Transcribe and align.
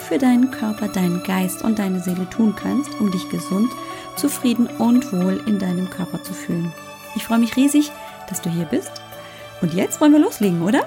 für 0.00 0.18
deinen 0.18 0.50
Körper, 0.50 0.88
deinen 0.88 1.22
Geist 1.22 1.62
und 1.62 1.78
deine 1.78 2.00
Seele 2.00 2.28
tun 2.30 2.54
kannst, 2.56 2.98
um 3.00 3.10
dich 3.10 3.28
gesund, 3.28 3.70
zufrieden 4.16 4.66
und 4.78 5.12
wohl 5.12 5.42
in 5.46 5.58
deinem 5.58 5.88
Körper 5.90 6.22
zu 6.22 6.32
fühlen. 6.32 6.72
Ich 7.14 7.24
freue 7.24 7.38
mich 7.38 7.56
riesig, 7.56 7.90
dass 8.28 8.40
du 8.40 8.50
hier 8.50 8.64
bist. 8.64 8.90
Und 9.60 9.74
jetzt 9.74 10.00
wollen 10.00 10.12
wir 10.12 10.20
loslegen, 10.20 10.62
oder? 10.62 10.86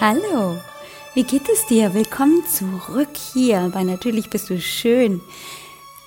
Hallo, 0.00 0.56
wie 1.14 1.24
geht 1.24 1.48
es 1.48 1.66
dir? 1.66 1.92
Willkommen 1.92 2.44
zurück 2.46 3.08
hier 3.32 3.70
bei 3.74 3.82
Natürlich 3.82 4.30
bist 4.30 4.48
du 4.48 4.60
schön. 4.60 5.20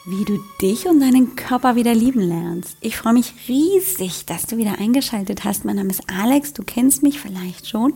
Wie 0.06 0.26
du 0.26 0.40
dich 0.62 0.88
und 0.88 1.00
deinen 1.00 1.36
Körper 1.36 1.76
wieder 1.76 1.94
lieben 1.94 2.22
lernst. 2.22 2.76
Ich 2.82 2.98
freue 2.98 3.14
mich 3.14 3.34
riesig, 3.48 4.26
dass 4.26 4.48
du 4.48 4.58
wieder 4.58 4.80
eingeschaltet 4.80 5.44
hast. 5.44 5.64
Mein 5.64 5.76
Name 5.76 5.90
ist 5.90 6.04
Alex, 6.10 6.54
du 6.54 6.64
kennst 6.64 7.04
mich 7.04 7.20
vielleicht 7.20 7.68
schon. 7.68 7.94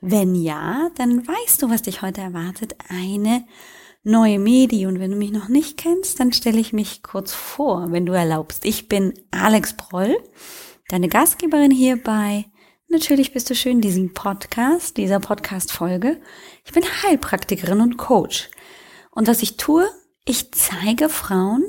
Wenn 0.00 0.34
ja, 0.34 0.90
dann 0.96 1.26
weißt 1.26 1.62
du, 1.62 1.70
was 1.70 1.82
dich 1.82 2.02
heute 2.02 2.20
erwartet. 2.20 2.76
Eine 2.88 3.44
neue 4.04 4.38
Medi. 4.38 4.86
Und 4.86 5.00
wenn 5.00 5.10
du 5.10 5.16
mich 5.16 5.32
noch 5.32 5.48
nicht 5.48 5.76
kennst, 5.76 6.20
dann 6.20 6.32
stelle 6.32 6.60
ich 6.60 6.72
mich 6.72 7.02
kurz 7.02 7.32
vor, 7.32 7.90
wenn 7.90 8.06
du 8.06 8.12
erlaubst. 8.12 8.64
Ich 8.64 8.88
bin 8.88 9.14
Alex 9.30 9.74
Broll, 9.74 10.16
deine 10.88 11.08
Gastgeberin 11.08 11.72
hierbei. 11.72 12.46
Natürlich 12.88 13.32
bist 13.32 13.50
du 13.50 13.54
schön 13.54 13.80
diesem 13.80 14.14
Podcast, 14.14 14.96
dieser 14.96 15.20
Podcast-Folge. 15.20 16.20
Ich 16.64 16.72
bin 16.72 16.84
Heilpraktikerin 16.84 17.80
und 17.80 17.98
Coach. 17.98 18.48
Und 19.10 19.26
was 19.26 19.42
ich 19.42 19.56
tue, 19.56 19.86
ich 20.24 20.52
zeige 20.52 21.08
Frauen 21.08 21.64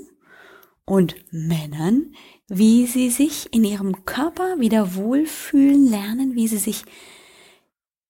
und 0.85 1.15
Männern, 1.31 2.13
wie 2.47 2.85
sie 2.85 3.09
sich 3.09 3.53
in 3.53 3.63
ihrem 3.63 4.05
Körper 4.05 4.59
wieder 4.59 4.95
wohlfühlen 4.95 5.89
lernen, 5.89 6.35
wie 6.35 6.47
sie 6.47 6.57
sich 6.57 6.85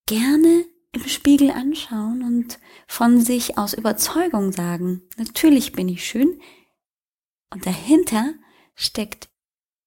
gerne 0.10 0.66
im 0.92 1.08
Spiegel 1.08 1.52
anschauen 1.52 2.24
und 2.24 2.60
von 2.88 3.22
sich 3.22 3.60
aus 3.60 3.76
Überzeugung 3.76 4.52
sagen, 4.52 5.04
natürlich 5.18 5.72
bin 5.72 5.88
ich 5.88 6.04
schön. 6.04 6.42
Und 7.54 7.68
dahinter 7.68 8.34
steckt 8.74 9.30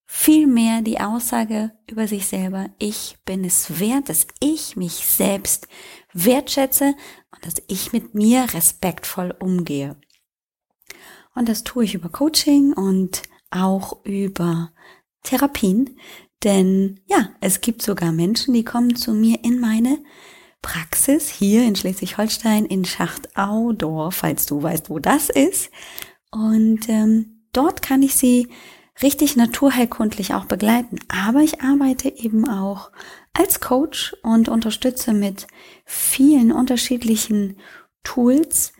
viel 0.06 0.46
mehr 0.46 0.82
die 0.82 1.00
Aussage 1.00 1.72
über 1.90 2.06
sich 2.06 2.26
selber, 2.26 2.70
ich 2.78 3.18
bin 3.24 3.44
es 3.44 3.80
wert, 3.80 4.08
dass 4.08 4.28
ich 4.38 4.76
mich 4.76 4.92
selbst 4.92 5.66
wertschätze 6.12 6.94
und 7.32 7.44
dass 7.44 7.54
ich 7.66 7.92
mit 7.92 8.14
mir 8.14 8.46
respektvoll 8.54 9.34
umgehe. 9.40 9.96
Und 11.34 11.48
das 11.48 11.64
tue 11.64 11.84
ich 11.84 11.94
über 11.94 12.10
Coaching 12.10 12.74
und 12.74 13.22
auch 13.50 14.04
über 14.04 14.72
Therapien, 15.24 15.98
denn 16.44 17.00
ja, 17.06 17.30
es 17.40 17.60
gibt 17.60 17.82
sogar 17.82 18.12
Menschen, 18.12 18.54
die 18.54 18.64
kommen 18.64 18.96
zu 18.96 19.12
mir 19.12 19.38
in 19.44 19.60
meine 19.60 19.98
Praxis 20.62 21.28
hier 21.28 21.64
in 21.64 21.74
Schleswig-Holstein 21.74 22.64
in 22.66 22.84
Schacht-Audorf, 22.84 24.14
falls 24.14 24.46
du 24.46 24.62
weißt, 24.62 24.90
wo 24.90 24.98
das 24.98 25.28
ist. 25.28 25.70
Und 26.30 26.88
ähm, 26.88 27.46
dort 27.52 27.82
kann 27.82 28.02
ich 28.02 28.14
sie 28.14 28.48
richtig 29.02 29.36
naturheilkundlich 29.36 30.34
auch 30.34 30.44
begleiten. 30.44 30.98
Aber 31.08 31.40
ich 31.40 31.60
arbeite 31.60 32.08
eben 32.08 32.48
auch 32.48 32.92
als 33.32 33.60
Coach 33.60 34.14
und 34.22 34.48
unterstütze 34.48 35.12
mit 35.12 35.46
vielen 35.84 36.52
unterschiedlichen 36.52 37.56
Tools 38.04 38.72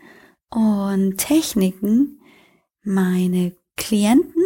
und 0.49 1.17
Techniken 1.17 2.21
meine 2.83 3.55
Klienten 3.75 4.43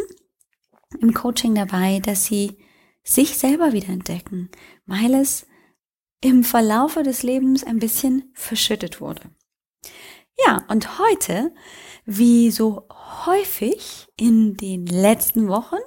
im 1.01 1.13
Coaching 1.13 1.53
dabei, 1.53 1.99
dass 1.99 2.25
sie 2.25 2.57
sich 3.07 3.38
selber 3.38 3.72
wieder 3.72 3.90
entdecken, 3.90 4.50
weil 4.85 5.13
es 5.13 5.47
im 6.22 6.44
Verlaufe 6.44 7.03
des 7.03 7.23
Lebens 7.23 7.63
ein 7.63 7.79
bisschen 7.79 8.31
verschüttet 8.34 9.00
wurde. 9.00 9.22
Ja, 10.45 10.66
und 10.68 11.00
heute, 11.00 11.53
wie 12.06 12.51
so 12.51 12.88
häufig 13.25 14.07
in 14.19 14.57
den 14.57 14.85
letzten 14.85 15.47
Wochen, 15.47 15.78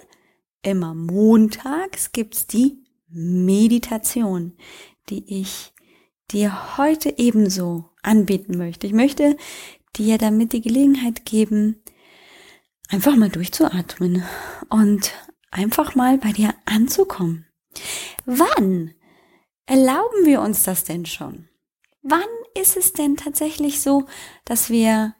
immer 0.62 0.94
montags 0.94 2.12
gibt's 2.12 2.46
die 2.46 2.82
Meditation, 3.08 4.56
die 5.10 5.40
ich 5.40 5.72
dir 6.30 6.78
heute 6.78 7.18
ebenso 7.18 7.90
anbieten 8.02 8.56
möchte. 8.56 8.86
Ich 8.86 8.92
möchte 8.92 9.36
dir 9.96 10.16
damit 10.16 10.52
die 10.52 10.62
Gelegenheit 10.62 11.24
geben, 11.24 11.82
einfach 12.88 13.16
mal 13.16 13.28
durchzuatmen 13.28 14.24
und 14.68 15.12
einfach 15.50 15.94
mal 15.94 16.18
bei 16.18 16.32
dir 16.32 16.54
anzukommen. 16.64 17.46
Wann 18.24 18.94
erlauben 19.66 20.24
wir 20.24 20.40
uns 20.40 20.62
das 20.62 20.84
denn 20.84 21.06
schon? 21.06 21.48
Wann 22.02 22.20
ist 22.60 22.76
es 22.76 22.92
denn 22.92 23.16
tatsächlich 23.16 23.80
so, 23.80 24.06
dass 24.44 24.70
wir 24.70 25.14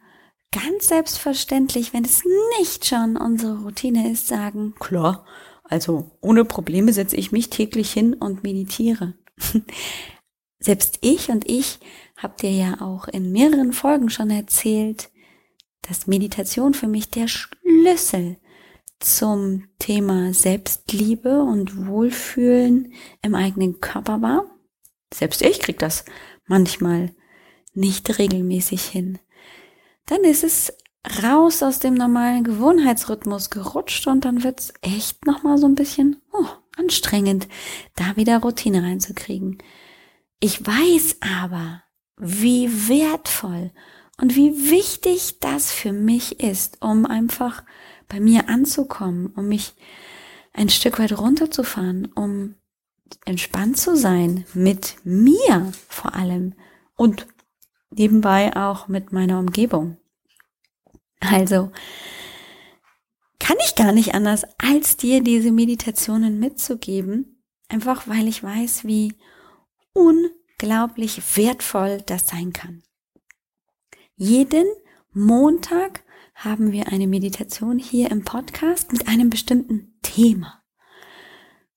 ganz 0.52 0.88
selbstverständlich, 0.88 1.92
wenn 1.92 2.04
es 2.04 2.22
nicht 2.58 2.86
schon 2.86 3.16
unsere 3.16 3.62
Routine 3.62 4.10
ist, 4.10 4.26
sagen, 4.26 4.74
klar, 4.78 5.24
also 5.64 6.10
ohne 6.20 6.44
Probleme 6.44 6.92
setze 6.92 7.16
ich 7.16 7.30
mich 7.32 7.50
täglich 7.50 7.92
hin 7.92 8.14
und 8.14 8.42
meditiere. 8.42 9.14
Selbst 10.58 10.98
ich 11.00 11.30
und 11.30 11.48
ich 11.48 11.78
habe 12.16 12.34
dir 12.41 12.50
ja 12.50 12.80
auch 12.80 13.08
in 13.08 13.32
mehreren 13.32 13.72
Folgen 13.72 14.10
schon 14.10 14.30
erzählt, 14.30 15.10
dass 15.82 16.06
Meditation 16.06 16.74
für 16.74 16.88
mich 16.88 17.10
der 17.10 17.28
Schlüssel 17.28 18.36
zum 19.00 19.65
Thema 19.78 20.33
Selbstliebe 20.33 21.43
und 21.43 21.87
Wohlfühlen 21.87 22.93
im 23.22 23.34
eigenen 23.34 23.81
Körper 23.81 24.22
war. 24.22 24.44
Selbst 25.12 25.43
ich 25.43 25.59
krieg 25.59 25.78
das 25.78 26.05
manchmal 26.47 27.15
nicht 27.72 28.19
regelmäßig 28.19 28.84
hin. 28.84 29.19
Dann 30.06 30.22
ist 30.25 30.44
es 30.44 30.72
raus 31.22 31.62
aus 31.62 31.78
dem 31.78 31.94
normalen 31.94 32.44
Gewohnheitsrhythmus 32.44 33.50
gerutscht 33.50 34.06
und 34.06 34.25
dann 34.25 34.44
wird's 34.44 34.72
echt 34.83 35.27
nochmal 35.27 35.56
so 35.56 35.66
ein 35.66 35.75
bisschen 35.75 36.21
oh, 36.33 36.47
anstrengend, 36.77 37.49
da 37.97 38.16
wieder 38.16 38.39
Routine 38.39 38.83
reinzukriegen. 38.83 39.59
Ich 40.41 40.65
weiß 40.66 41.19
aber, 41.43 41.83
wie 42.19 42.89
wertvoll 42.89 43.72
und 44.21 44.37
wie 44.37 44.71
wichtig 44.71 45.39
das 45.41 45.72
für 45.72 45.93
mich 45.93 46.41
ist, 46.41 46.83
um 46.83 47.06
einfach 47.06 47.62
bei 48.10 48.21
mir 48.21 48.50
anzukommen, 48.50 49.32
um 49.34 49.48
mich 49.48 49.72
ein 50.53 50.69
Stück 50.69 50.98
weit 50.98 51.16
runterzufahren, 51.16 52.06
um 52.12 52.56
entspannt 53.25 53.78
zu 53.78 53.97
sein 53.97 54.44
mit 54.53 54.97
mir 55.04 55.72
vor 55.88 56.15
allem 56.15 56.54
und 56.97 57.26
nebenbei 57.91 58.54
auch 58.54 58.88
mit 58.88 59.12
meiner 59.12 59.38
Umgebung. 59.38 59.97
Also 61.21 61.72
kann 63.38 63.56
ich 63.65 63.75
gar 63.75 63.93
nicht 63.93 64.15
anders, 64.15 64.44
als 64.59 64.97
dir 64.97 65.22
diese 65.22 65.50
Meditationen 65.50 66.38
mitzugeben, 66.38 67.42
einfach 67.69 68.06
weil 68.06 68.28
ich 68.28 68.42
weiß, 68.42 68.84
wie 68.84 69.15
unglaublich 69.92 71.36
wertvoll 71.36 72.03
das 72.07 72.28
sein 72.28 72.53
kann. 72.53 72.83
Jeden 74.16 74.66
Montag 75.12 76.04
haben 76.41 76.72
wir 76.72 76.89
eine 76.89 77.07
Meditation 77.07 77.78
hier 77.78 78.10
im 78.10 78.25
Podcast 78.25 78.92
mit 78.92 79.09
einem 79.09 79.28
bestimmten 79.28 79.98
Thema. 80.01 80.63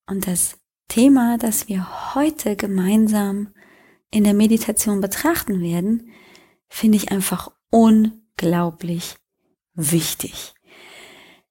Und 0.07 0.25
das 0.25 0.57
Thema, 0.87 1.37
das 1.37 1.67
wir 1.67 2.15
heute 2.15 2.55
gemeinsam 2.55 3.53
in 4.09 4.23
der 4.23 4.33
Meditation 4.33 5.01
betrachten 5.01 5.61
werden, 5.61 6.13
finde 6.69 6.95
ich 6.95 7.11
einfach 7.11 7.51
unglaublich 7.71 9.17
wichtig. 9.73 10.53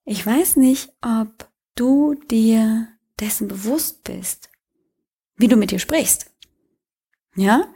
Ich 0.05 0.25
weiß 0.25 0.55
nicht, 0.55 0.89
ob 1.01 1.51
du 1.75 2.15
dir 2.15 2.87
dessen 3.19 3.47
bewusst 3.47 4.03
bist, 4.03 4.49
wie 5.35 5.47
du 5.47 5.55
mit 5.55 5.69
dir 5.69 5.79
sprichst. 5.79 6.33
Ja? 7.35 7.71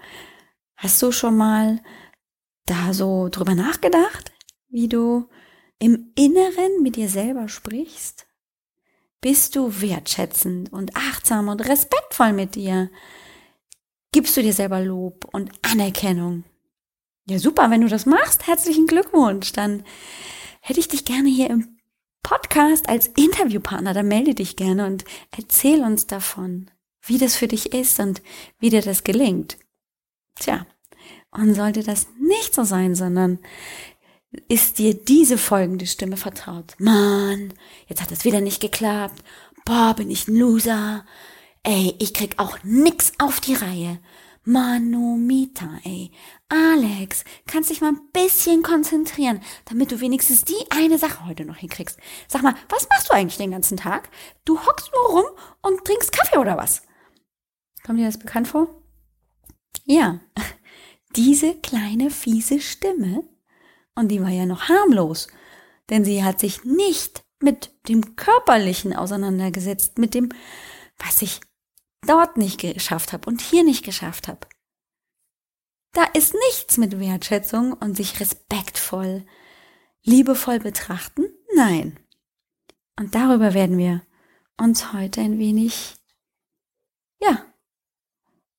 Hast 0.76 1.00
du 1.04 1.12
schon 1.12 1.38
mal 1.38 1.80
da 2.66 2.92
so 2.92 3.30
drüber 3.30 3.54
nachgedacht? 3.54 4.32
Wie 4.70 4.88
du 4.88 5.28
im 5.80 6.12
Inneren 6.16 6.82
mit 6.82 6.96
dir 6.96 7.10
selber 7.10 7.48
sprichst? 7.48 8.26
Bist 9.22 9.56
du 9.56 9.82
wertschätzend 9.82 10.72
und 10.72 10.96
achtsam 10.96 11.48
und 11.48 11.68
respektvoll 11.68 12.34
mit 12.34 12.56
dir? 12.56 12.90
Gibst 14.12 14.38
du 14.38 14.42
dir 14.42 14.54
selber 14.54 14.82
Lob 14.82 15.28
und 15.34 15.52
Anerkennung? 15.62 16.44
Ja, 17.30 17.40
super, 17.40 17.70
wenn 17.70 17.82
du 17.82 17.88
das 17.88 18.06
machst, 18.06 18.48
herzlichen 18.48 18.88
Glückwunsch. 18.88 19.52
Dann 19.54 19.84
hätte 20.62 20.80
ich 20.80 20.88
dich 20.88 21.04
gerne 21.04 21.30
hier 21.30 21.50
im 21.50 21.78
Podcast 22.24 22.88
als 22.90 23.08
Interviewpartner. 23.08 23.94
Dann 23.94 24.08
melde 24.08 24.36
dich 24.36 24.56
gerne 24.56 24.86
und 24.86 25.04
erzähl 25.36 25.82
uns 25.84 26.08
davon, 26.08 26.70
wie 27.02 27.18
das 27.18 27.36
für 27.36 27.48
dich 27.48 27.74
ist 27.74 28.00
und 28.00 28.22
wie 28.60 28.70
dir 28.70 28.82
das 28.82 29.04
gelingt. 29.04 29.58
Tja, 30.36 30.66
und 31.32 31.54
sollte 31.54 31.84
das 31.84 32.08
nicht 32.20 32.54
so 32.54 32.64
sein, 32.64 32.96
sondern 32.96 33.40
ist 34.48 34.80
dir 34.80 34.94
diese 34.94 35.38
folgende 35.38 35.88
Stimme 35.88 36.18
vertraut? 36.18 36.76
Mann, 36.80 37.54
jetzt 37.88 38.02
hat 38.02 38.12
es 38.12 38.26
wieder 38.26 38.42
nicht 38.42 38.62
geklappt. 38.62 39.24
Boah, 39.66 39.94
bin 39.96 40.10
ich 40.10 40.28
ein 40.28 40.36
Loser. 40.36 41.06
Ey, 41.64 41.96
ich 42.00 42.14
krieg 42.14 42.36
auch 42.38 42.58
nix 42.64 43.12
auf 43.20 43.40
die 43.42 43.56
Reihe. 43.56 44.00
Manomita, 44.44 45.68
ey. 45.84 46.10
Alex, 46.48 47.26
kannst 47.48 47.70
dich 47.70 47.82
mal 47.82 47.92
ein 47.92 48.10
bisschen 48.14 48.64
konzentrieren, 48.64 49.42
damit 49.66 49.92
du 49.92 50.00
wenigstens 50.00 50.46
die 50.46 50.56
eine 50.70 50.98
Sache 50.98 51.26
heute 51.26 51.44
noch 51.44 51.58
hinkriegst. 51.58 52.00
Sag 52.30 52.44
mal, 52.44 52.56
was 52.70 52.88
machst 52.90 53.10
du 53.10 53.14
eigentlich 53.14 53.36
den 53.36 53.52
ganzen 53.52 53.76
Tag? 53.76 54.10
Du 54.46 54.58
hockst 54.58 54.90
nur 54.94 55.20
rum 55.20 55.26
und 55.64 55.84
trinkst 55.84 56.14
Kaffee 56.14 56.38
oder 56.38 56.56
was? 56.56 56.84
Kommt 57.86 58.00
dir 58.00 58.06
das 58.06 58.20
bekannt 58.20 58.48
vor? 58.48 58.70
Ja, 59.84 60.22
diese 61.18 61.56
kleine 61.56 62.10
fiese 62.10 62.62
Stimme, 62.62 63.24
und 63.98 64.10
die 64.10 64.22
war 64.22 64.30
ja 64.30 64.46
noch 64.46 64.70
harmlos, 64.70 65.28
denn 65.90 66.06
sie 66.06 66.24
hat 66.24 66.40
sich 66.40 66.64
nicht 66.64 67.24
mit 67.40 67.72
dem 67.88 68.16
Körperlichen 68.16 68.96
auseinandergesetzt, 68.96 69.98
mit 69.98 70.14
dem, 70.14 70.30
was 70.98 71.22
ich 71.22 71.42
dort 72.06 72.38
nicht 72.38 72.60
geschafft 72.60 73.12
habe 73.12 73.30
und 73.30 73.42
hier 73.42 73.64
nicht 73.64 73.84
geschafft 73.84 74.28
habe. 74.28 74.48
Da 75.94 76.04
ist 76.04 76.36
nichts 76.48 76.78
mit 76.78 77.00
Wertschätzung 77.00 77.74
und 77.74 77.96
sich 77.98 78.20
respektvoll, 78.20 79.26
liebevoll 80.04 80.60
betrachten. 80.60 81.26
Nein. 81.56 82.00
Und 83.00 83.16
darüber 83.16 83.54
werden 83.54 83.78
wir 83.78 84.04
uns 84.58 84.94
heute 84.94 85.22
ein 85.22 85.40
wenig, 85.40 85.96
ja, 87.20 87.46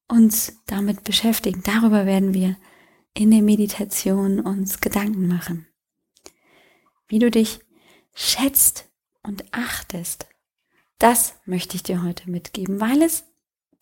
uns 0.08 0.61
damit 0.67 1.05
beschäftigen. 1.05 1.62
Darüber 1.62 2.06
werden 2.06 2.35
wir 2.35 2.56
in 3.19 3.32
der 3.32 3.43
Meditation 3.43 4.38
uns 4.38 4.81
Gedanken 4.81 5.26
machen. 5.26 5.67
Wie 7.09 7.19
du 7.19 7.32
dich 7.32 7.59
schätzt 8.15 8.88
und 9.25 9.44
achtest, 9.50 10.26
das 10.99 11.35
möchte 11.44 11.75
ich 11.75 11.82
dir 11.82 12.05
heute 12.05 12.31
mitgeben, 12.31 12.81
weil 12.81 13.03
es 13.03 13.25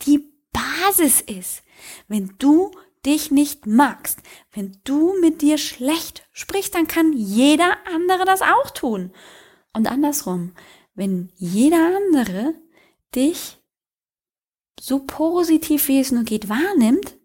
die 0.03 0.25
Basis 0.53 1.21
ist. 1.21 1.63
Wenn 2.09 2.35
du 2.39 2.71
dich 3.05 3.31
nicht 3.31 3.67
magst, 3.67 4.21
wenn 4.53 4.79
du 4.85 5.13
mit 5.21 5.43
dir 5.43 5.59
schlecht 5.59 6.27
sprichst, 6.33 6.75
dann 6.75 6.87
kann 6.87 7.13
jeder 7.13 7.77
andere 7.95 8.25
das 8.25 8.41
auch 8.41 8.71
tun. 8.71 9.13
Und 9.75 9.87
andersrum, 9.87 10.53
wenn 10.95 11.31
jeder 11.37 11.95
andere 11.95 12.55
dich 13.15 13.59
so 14.81 15.01
positiv 15.01 15.89
wie 15.89 16.01
es 16.01 16.11
nur 16.11 16.25
geht 16.25 16.49
wahrnimmt, 16.49 17.16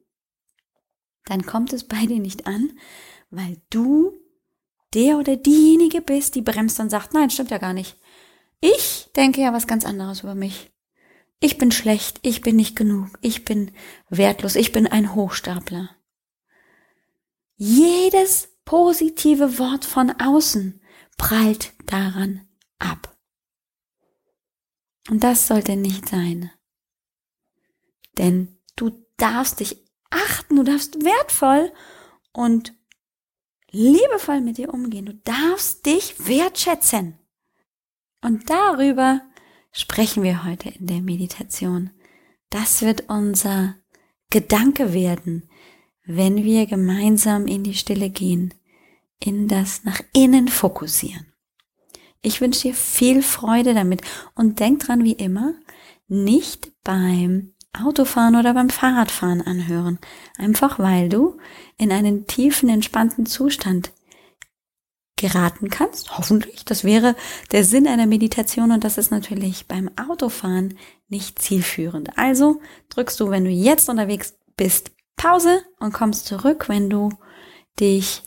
dann 1.31 1.45
kommt 1.45 1.71
es 1.71 1.85
bei 1.85 2.05
dir 2.05 2.19
nicht 2.19 2.45
an, 2.45 2.77
weil 3.29 3.55
du 3.69 4.11
der 4.93 5.17
oder 5.17 5.37
diejenige 5.37 6.01
bist, 6.01 6.35
die 6.35 6.41
bremst 6.41 6.77
und 6.81 6.89
sagt, 6.89 7.13
nein, 7.13 7.29
stimmt 7.29 7.51
ja 7.51 7.57
gar 7.57 7.71
nicht. 7.71 7.97
Ich 8.59 9.09
denke 9.15 9.39
ja 9.39 9.53
was 9.53 9.65
ganz 9.65 9.85
anderes 9.85 10.23
über 10.23 10.35
mich. 10.35 10.71
Ich 11.39 11.57
bin 11.57 11.71
schlecht, 11.71 12.19
ich 12.21 12.41
bin 12.41 12.57
nicht 12.57 12.75
genug, 12.75 13.07
ich 13.21 13.45
bin 13.45 13.71
wertlos, 14.09 14.55
ich 14.55 14.73
bin 14.73 14.87
ein 14.87 15.15
Hochstapler. 15.15 15.89
Jedes 17.55 18.49
positive 18.65 19.57
Wort 19.57 19.85
von 19.85 20.11
außen 20.11 20.81
prallt 21.17 21.71
daran 21.85 22.45
ab. 22.77 23.15
Und 25.09 25.23
das 25.23 25.47
sollte 25.47 25.77
nicht 25.77 26.09
sein. 26.09 26.51
Denn 28.17 28.59
du 28.75 28.91
darfst 29.15 29.61
dich 29.61 29.90
achten, 30.11 30.55
du 30.55 30.63
darfst 30.63 31.03
wertvoll 31.03 31.71
und 32.33 32.73
liebevoll 33.71 34.41
mit 34.41 34.57
dir 34.57 34.73
umgehen. 34.73 35.05
Du 35.05 35.13
darfst 35.13 35.85
dich 35.85 36.27
wertschätzen. 36.27 37.17
Und 38.21 38.49
darüber 38.49 39.21
sprechen 39.71 40.23
wir 40.23 40.43
heute 40.43 40.69
in 40.69 40.87
der 40.87 41.01
Meditation. 41.01 41.89
Das 42.49 42.81
wird 42.81 43.09
unser 43.09 43.75
Gedanke 44.29 44.93
werden, 44.93 45.49
wenn 46.03 46.43
wir 46.43 46.65
gemeinsam 46.65 47.47
in 47.47 47.63
die 47.63 47.73
Stille 47.73 48.09
gehen, 48.09 48.53
in 49.19 49.47
das 49.47 49.83
nach 49.83 50.01
innen 50.13 50.47
fokussieren. 50.47 51.33
Ich 52.21 52.41
wünsche 52.41 52.69
dir 52.69 52.73
viel 52.75 53.23
Freude 53.23 53.73
damit 53.73 54.01
und 54.35 54.59
denk 54.59 54.81
dran 54.81 55.03
wie 55.03 55.13
immer, 55.13 55.53
nicht 56.07 56.71
beim 56.83 57.53
Autofahren 57.73 58.35
oder 58.35 58.53
beim 58.53 58.69
Fahrradfahren 58.69 59.41
anhören, 59.41 59.99
einfach 60.37 60.77
weil 60.79 61.09
du 61.09 61.37
in 61.77 61.91
einen 61.91 62.27
tiefen, 62.27 62.69
entspannten 62.69 63.25
Zustand 63.25 63.91
geraten 65.15 65.69
kannst, 65.69 66.17
hoffentlich. 66.17 66.65
Das 66.65 66.83
wäre 66.83 67.15
der 67.51 67.63
Sinn 67.63 67.87
einer 67.87 68.07
Meditation 68.07 68.71
und 68.71 68.83
das 68.83 68.97
ist 68.97 69.11
natürlich 69.11 69.67
beim 69.67 69.89
Autofahren 69.95 70.77
nicht 71.07 71.39
zielführend. 71.39 72.17
Also 72.17 72.59
drückst 72.89 73.19
du, 73.19 73.29
wenn 73.29 73.45
du 73.45 73.51
jetzt 73.51 73.87
unterwegs 73.87 74.35
bist, 74.57 74.91
Pause 75.15 75.61
und 75.79 75.93
kommst 75.93 76.25
zurück, 76.25 76.67
wenn 76.67 76.89
du 76.89 77.09
dich 77.79 78.23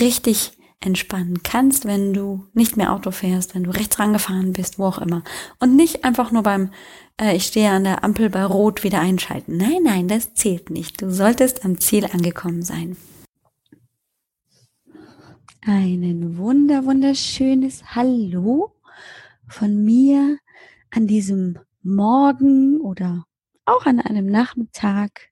richtig 0.00 0.57
entspannen 0.80 1.42
kannst, 1.42 1.86
wenn 1.86 2.14
du 2.14 2.46
nicht 2.54 2.76
mehr 2.76 2.92
Auto 2.92 3.10
fährst, 3.10 3.54
wenn 3.54 3.64
du 3.64 3.70
rechts 3.70 3.98
rangefahren 3.98 4.52
bist, 4.52 4.78
wo 4.78 4.86
auch 4.86 4.98
immer. 4.98 5.24
Und 5.58 5.74
nicht 5.74 6.04
einfach 6.04 6.30
nur 6.30 6.42
beim, 6.42 6.70
äh, 7.20 7.34
ich 7.36 7.46
stehe 7.46 7.70
an 7.70 7.84
der 7.84 8.04
Ampel 8.04 8.30
bei 8.30 8.44
Rot 8.44 8.84
wieder 8.84 9.00
einschalten. 9.00 9.56
Nein, 9.56 9.82
nein, 9.82 10.08
das 10.08 10.34
zählt 10.34 10.70
nicht. 10.70 11.02
Du 11.02 11.10
solltest 11.10 11.64
am 11.64 11.80
Ziel 11.80 12.06
angekommen 12.06 12.62
sein. 12.62 12.96
Einen 15.62 16.38
wunder, 16.38 16.84
wunderschönes 16.84 17.94
Hallo 17.94 18.72
von 19.48 19.84
mir 19.84 20.38
an 20.90 21.06
diesem 21.06 21.58
Morgen 21.82 22.80
oder 22.80 23.24
auch 23.64 23.84
an 23.84 24.00
einem 24.00 24.26
Nachmittag 24.26 25.30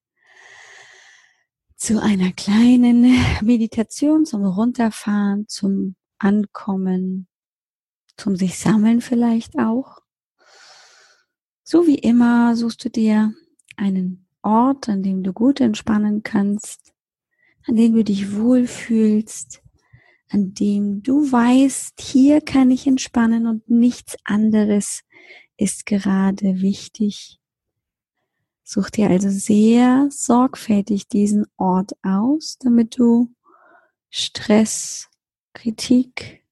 zu 1.76 2.02
einer 2.02 2.32
kleinen 2.32 3.02
Meditation 3.42 4.24
zum 4.24 4.44
Runterfahren, 4.44 5.46
zum 5.48 5.94
Ankommen, 6.18 7.28
zum 8.16 8.36
sich 8.36 8.58
sammeln 8.58 9.00
vielleicht 9.00 9.58
auch. 9.58 9.98
So 11.62 11.86
wie 11.86 11.98
immer 11.98 12.56
suchst 12.56 12.84
du 12.84 12.90
dir 12.90 13.34
einen 13.76 14.26
Ort, 14.42 14.88
an 14.88 15.02
dem 15.02 15.22
du 15.22 15.32
gut 15.32 15.60
entspannen 15.60 16.22
kannst, 16.22 16.94
an 17.66 17.76
dem 17.76 17.94
du 17.94 18.04
dich 18.04 18.34
wohlfühlst, 18.34 19.62
an 20.30 20.54
dem 20.54 21.02
du 21.02 21.30
weißt, 21.30 22.00
hier 22.00 22.40
kann 22.40 22.70
ich 22.70 22.86
entspannen 22.86 23.46
und 23.46 23.68
nichts 23.68 24.16
anderes 24.24 25.02
ist 25.56 25.86
gerade 25.86 26.60
wichtig. 26.60 27.40
Such 28.68 28.90
dir 28.90 29.10
also 29.10 29.30
sehr 29.30 30.08
sorgfältig 30.10 31.06
diesen 31.06 31.46
Ort 31.56 31.92
aus, 32.02 32.58
damit 32.58 32.98
du 32.98 33.32
Stress, 34.10 35.08
Kritik 35.52 36.44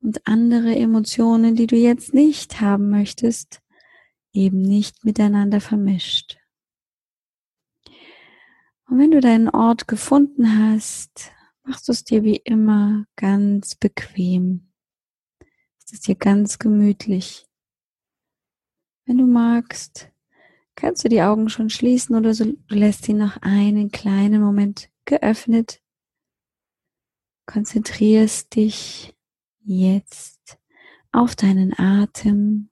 und 0.00 0.24
andere 0.28 0.76
Emotionen, 0.76 1.56
die 1.56 1.66
du 1.66 1.74
jetzt 1.74 2.14
nicht 2.14 2.60
haben 2.60 2.90
möchtest, 2.90 3.60
eben 4.32 4.62
nicht 4.62 5.04
miteinander 5.04 5.60
vermischt. 5.60 6.38
Und 8.86 9.00
wenn 9.00 9.10
du 9.10 9.18
deinen 9.18 9.48
Ort 9.48 9.88
gefunden 9.88 10.60
hast, 10.60 11.32
machst 11.64 11.88
du 11.88 11.92
es 11.92 12.04
dir 12.04 12.22
wie 12.22 12.36
immer 12.36 13.04
ganz 13.16 13.74
bequem. 13.74 14.70
Es 15.84 15.92
ist 15.92 16.06
dir 16.06 16.14
ganz 16.14 16.60
gemütlich. 16.60 17.48
Wenn 19.06 19.18
du 19.18 19.26
magst, 19.26 20.11
kannst 20.82 21.04
du 21.04 21.08
die 21.08 21.22
Augen 21.22 21.48
schon 21.48 21.70
schließen 21.70 22.16
oder 22.16 22.34
so, 22.34 22.44
du 22.44 22.74
lässt 22.74 23.04
sie 23.04 23.12
noch 23.12 23.36
einen 23.40 23.92
kleinen 23.92 24.42
Moment 24.42 24.90
geöffnet. 25.04 25.80
Konzentrierst 27.46 28.56
dich 28.56 29.14
jetzt 29.60 30.58
auf 31.12 31.36
deinen 31.36 31.72
Atem. 31.78 32.68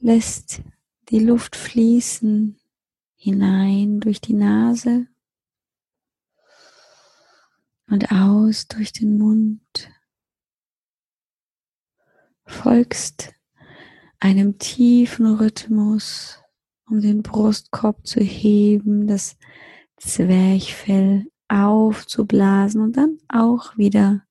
Lässt 0.00 0.60
die 1.08 1.20
Luft 1.20 1.56
fließen 1.56 2.60
hinein 3.16 4.00
durch 4.00 4.20
die 4.20 4.34
Nase 4.34 5.06
und 7.88 8.12
aus 8.12 8.68
durch 8.68 8.92
den 8.92 9.16
Mund. 9.16 9.90
Folgst 12.44 13.32
einem 14.20 14.58
tiefen 14.58 15.34
Rhythmus, 15.34 16.38
um 16.86 17.00
den 17.00 17.22
Brustkorb 17.22 18.06
zu 18.06 18.20
heben, 18.20 19.06
dass 19.06 19.36
Zwerchfell 19.96 21.26
aufzublasen 21.48 22.80
und 22.80 22.96
dann 22.96 23.18
auch 23.28 23.76
wieder 23.76 24.22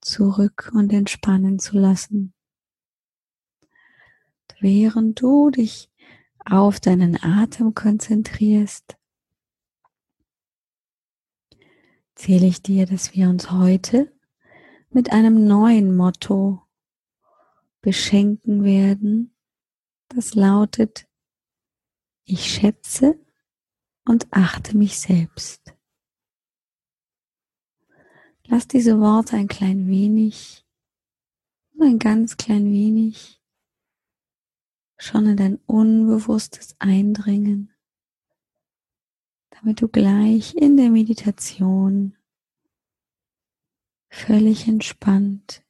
zurück 0.00 0.70
und 0.74 0.92
entspannen 0.92 1.58
zu 1.58 1.78
lassen. 1.78 2.32
Während 4.60 5.20
du 5.20 5.50
dich 5.50 5.90
auf 6.44 6.80
deinen 6.80 7.22
Atem 7.22 7.74
konzentrierst, 7.74 8.96
zähle 12.14 12.46
ich 12.46 12.62
dir, 12.62 12.86
dass 12.86 13.14
wir 13.14 13.28
uns 13.28 13.50
heute 13.50 14.12
mit 14.90 15.12
einem 15.12 15.46
neuen 15.46 15.96
Motto 15.96 16.61
beschenken 17.82 18.64
werden. 18.64 19.36
Das 20.08 20.34
lautet, 20.34 21.06
ich 22.24 22.50
schätze 22.50 23.18
und 24.04 24.26
achte 24.32 24.76
mich 24.76 24.98
selbst. 24.98 25.74
Lass 28.46 28.66
diese 28.66 28.98
Worte 29.00 29.36
ein 29.36 29.48
klein 29.48 29.88
wenig, 29.88 30.64
nur 31.74 31.88
ein 31.88 31.98
ganz 31.98 32.36
klein 32.36 32.66
wenig 32.72 33.42
schon 34.98 35.26
in 35.26 35.36
dein 35.36 35.56
Unbewusstes 35.66 36.76
eindringen, 36.78 37.74
damit 39.50 39.80
du 39.80 39.88
gleich 39.88 40.54
in 40.54 40.76
der 40.76 40.90
Meditation 40.90 42.16
völlig 44.10 44.68
entspannt 44.68 45.64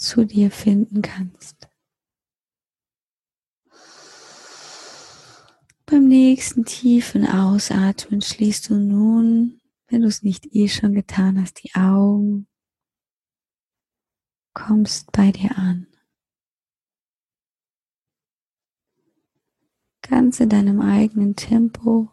zu 0.00 0.24
dir 0.24 0.50
finden 0.50 1.02
kannst. 1.02 1.68
Beim 5.84 6.06
nächsten 6.06 6.64
tiefen 6.64 7.26
Ausatmen 7.26 8.22
schließt 8.22 8.70
du 8.70 8.76
nun, 8.76 9.60
wenn 9.88 10.02
du 10.02 10.08
es 10.08 10.22
nicht 10.22 10.54
eh 10.54 10.68
schon 10.68 10.94
getan 10.94 11.40
hast, 11.40 11.62
die 11.64 11.74
Augen, 11.74 12.46
kommst 14.54 15.12
bei 15.12 15.32
dir 15.32 15.58
an. 15.58 15.86
Ganz 20.02 20.40
in 20.40 20.48
deinem 20.48 20.80
eigenen 20.80 21.36
Tempo 21.36 22.10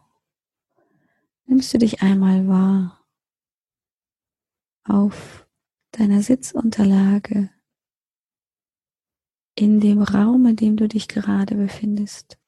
nimmst 1.46 1.72
du 1.72 1.78
dich 1.78 2.02
einmal 2.02 2.46
wahr 2.48 3.06
auf 4.84 5.48
deiner 5.92 6.22
Sitzunterlage 6.22 7.50
in 9.58 9.80
dem 9.80 10.02
Raum, 10.02 10.46
in 10.46 10.54
dem 10.54 10.76
du 10.76 10.86
dich 10.86 11.08
gerade 11.08 11.56
befindest. 11.56 12.38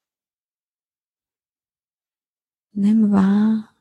Nimm 2.73 3.11
wahr, 3.11 3.75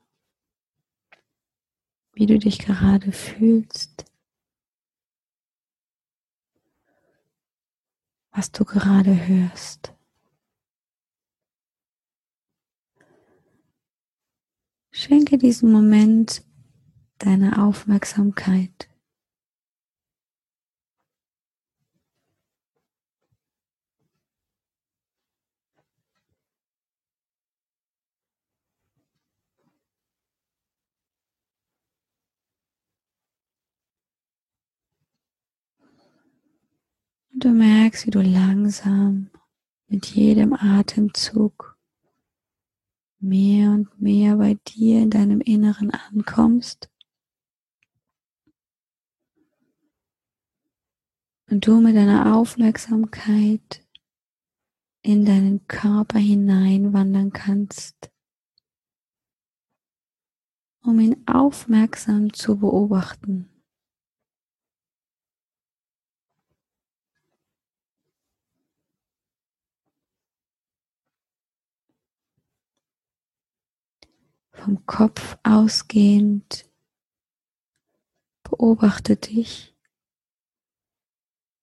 wie 2.12 2.26
du 2.26 2.40
dich 2.40 2.58
gerade 2.58 3.12
fühlst, 3.12 4.04
was 8.32 8.50
du 8.50 8.64
gerade 8.64 9.28
hörst. 9.28 9.94
Schenke 14.90 15.38
diesem 15.38 15.70
Moment 15.70 16.44
deine 17.18 17.62
Aufmerksamkeit. 17.62 18.89
Und 37.40 37.46
du 37.46 37.52
merkst, 37.54 38.06
wie 38.06 38.10
du 38.10 38.20
langsam 38.20 39.30
mit 39.88 40.04
jedem 40.14 40.52
Atemzug 40.52 41.78
mehr 43.18 43.70
und 43.70 43.98
mehr 43.98 44.36
bei 44.36 44.58
dir 44.68 45.00
in 45.00 45.08
deinem 45.08 45.40
Inneren 45.40 45.90
ankommst. 45.90 46.90
Und 51.48 51.66
du 51.66 51.80
mit 51.80 51.96
deiner 51.96 52.36
Aufmerksamkeit 52.36 53.88
in 55.00 55.24
deinen 55.24 55.66
Körper 55.66 56.18
hineinwandern 56.18 57.32
kannst, 57.32 58.12
um 60.82 61.00
ihn 61.00 61.26
aufmerksam 61.26 62.34
zu 62.34 62.58
beobachten. 62.58 63.59
Vom 74.60 74.84
Kopf 74.86 75.38
ausgehend. 75.42 76.68
Beobachte 78.42 79.16
dich. 79.16 79.74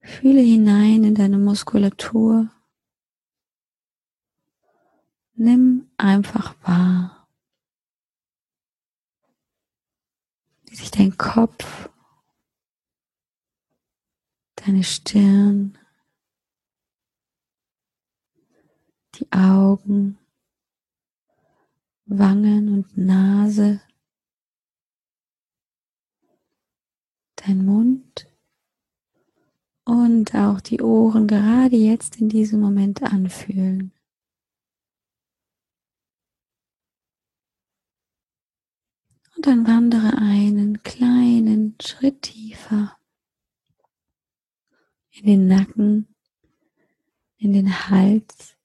Fühle 0.01 0.41
hinein 0.41 1.03
in 1.03 1.15
deine 1.15 1.37
Muskulatur. 1.37 2.49
Nimm 5.35 5.91
einfach 5.97 6.55
wahr, 6.63 7.27
wie 10.65 10.75
sich 10.75 10.89
dein 10.89 11.15
Kopf, 11.17 11.89
deine 14.55 14.83
Stirn, 14.83 15.77
die 19.15 19.31
Augen, 19.31 20.17
Wangen 22.09 22.73
und 22.73 22.97
Nase, 22.97 23.81
dein 27.35 27.65
Mund. 27.65 28.27
Und 29.83 30.35
auch 30.35 30.59
die 30.59 30.81
Ohren 30.81 31.27
gerade 31.27 31.75
jetzt 31.75 32.19
in 32.19 32.29
diesem 32.29 32.59
Moment 32.59 33.03
anfühlen. 33.03 33.93
Und 39.35 39.45
dann 39.45 39.67
wandere 39.67 40.17
einen 40.17 40.81
kleinen 40.83 41.75
Schritt 41.81 42.23
tiefer 42.23 42.97
in 45.11 45.25
den 45.25 45.47
Nacken, 45.47 46.15
in 47.37 47.53
den 47.53 47.89
Hals, 47.89 48.56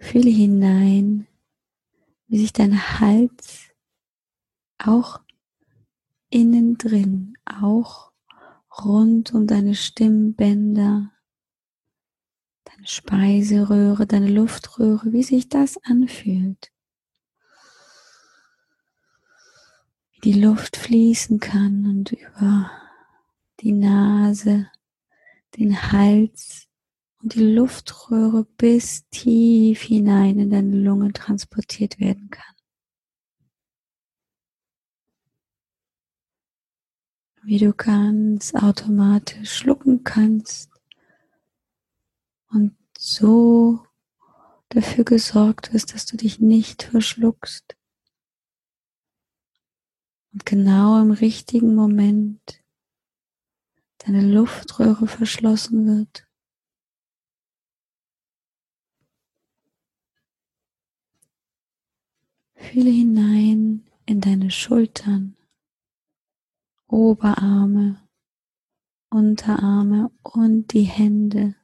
Fühle 0.00 0.30
hinein, 0.30 1.26
wie 2.26 2.38
sich 2.38 2.52
dein 2.52 3.00
Hals 3.00 3.68
auch 4.78 5.20
innen 6.30 6.78
drin, 6.78 7.36
auch 7.44 8.10
rund 8.82 9.34
um 9.34 9.46
deine 9.46 9.74
Stimmbänder, 9.74 11.12
deine 12.64 12.86
Speiseröhre, 12.86 14.06
deine 14.06 14.30
Luftröhre, 14.30 15.12
wie 15.12 15.22
sich 15.22 15.48
das 15.48 15.76
anfühlt. 15.84 16.72
Wie 20.12 20.20
die 20.20 20.40
Luft 20.40 20.76
fließen 20.76 21.40
kann 21.40 21.86
und 21.86 22.12
über 22.12 22.70
die 23.60 23.72
Nase, 23.72 24.70
den 25.56 25.92
Hals 25.92 26.69
und 27.22 27.34
die 27.34 27.44
Luftröhre 27.44 28.44
bis 28.56 29.06
tief 29.10 29.82
hinein 29.82 30.38
in 30.38 30.50
deine 30.50 30.76
Lunge 30.76 31.12
transportiert 31.12 32.00
werden 32.00 32.30
kann. 32.30 32.44
Wie 37.42 37.58
du 37.58 37.72
ganz 37.72 38.54
automatisch 38.54 39.52
schlucken 39.52 40.04
kannst 40.04 40.70
und 42.50 42.76
so 42.98 43.84
dafür 44.68 45.04
gesorgt 45.04 45.72
wirst, 45.72 45.94
dass 45.94 46.06
du 46.06 46.16
dich 46.16 46.38
nicht 46.38 46.82
verschluckst. 46.82 47.76
Und 50.32 50.46
genau 50.46 51.00
im 51.00 51.10
richtigen 51.10 51.74
Moment 51.74 52.62
deine 53.98 54.22
Luftröhre 54.22 55.06
verschlossen 55.08 55.86
wird 55.86 56.29
Fühle 62.60 62.90
hinein 62.90 63.84
in 64.06 64.20
deine 64.20 64.50
Schultern, 64.50 65.34
Oberarme, 66.86 68.06
Unterarme 69.10 70.12
und 70.22 70.72
die 70.72 70.82
Hände. 70.84 71.56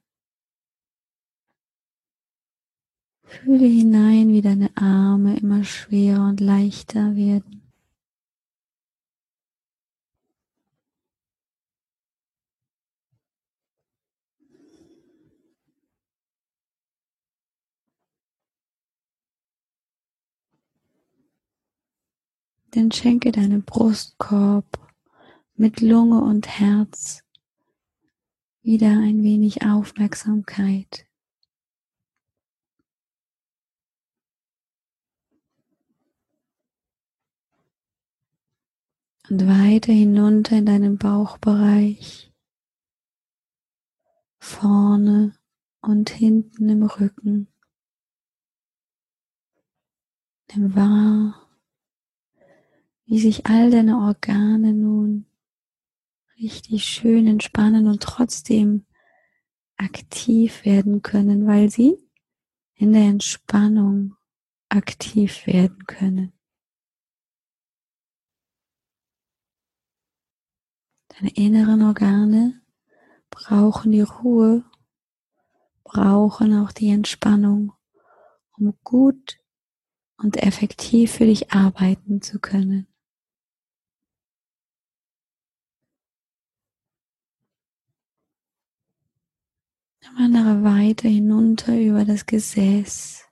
Fühle 3.22 3.66
hinein, 3.66 4.30
wie 4.30 4.40
deine 4.40 4.76
Arme 4.76 5.36
immer 5.36 5.62
schwerer 5.64 6.28
und 6.28 6.40
leichter 6.40 7.14
werden. 7.14 7.65
Dann 22.76 22.92
schenke 22.92 23.32
deinem 23.32 23.62
Brustkorb 23.62 24.66
mit 25.54 25.80
Lunge 25.80 26.20
und 26.20 26.46
Herz 26.46 27.24
wieder 28.60 28.88
ein 28.88 29.22
wenig 29.22 29.64
Aufmerksamkeit. 29.64 31.06
Und 39.30 39.46
weiter 39.46 39.94
hinunter 39.94 40.58
in 40.58 40.66
deinen 40.66 40.98
Bauchbereich, 40.98 42.30
vorne 44.38 45.34
und 45.80 46.10
hinten 46.10 46.68
im 46.68 46.82
Rücken. 46.82 47.48
Nimm 50.52 50.74
wahr, 50.74 51.45
wie 53.06 53.20
sich 53.20 53.46
all 53.46 53.70
deine 53.70 53.98
Organe 53.98 54.74
nun 54.74 55.26
richtig 56.38 56.84
schön 56.84 57.26
entspannen 57.26 57.86
und 57.86 58.02
trotzdem 58.02 58.84
aktiv 59.76 60.64
werden 60.64 61.02
können, 61.02 61.46
weil 61.46 61.70
sie 61.70 61.96
in 62.74 62.92
der 62.92 63.04
Entspannung 63.04 64.16
aktiv 64.68 65.46
werden 65.46 65.86
können. 65.86 66.32
Deine 71.08 71.30
inneren 71.30 71.82
Organe 71.82 72.60
brauchen 73.30 73.92
die 73.92 74.02
Ruhe, 74.02 74.64
brauchen 75.84 76.52
auch 76.58 76.72
die 76.72 76.90
Entspannung, 76.90 77.72
um 78.58 78.74
gut 78.84 79.38
und 80.18 80.36
effektiv 80.42 81.12
für 81.12 81.26
dich 81.26 81.52
arbeiten 81.52 82.20
zu 82.20 82.38
können. 82.38 82.86
Wandere 90.18 90.64
weiter 90.64 91.10
hinunter 91.10 91.78
über 91.78 92.06
das 92.06 92.24
Gesäß 92.24 93.22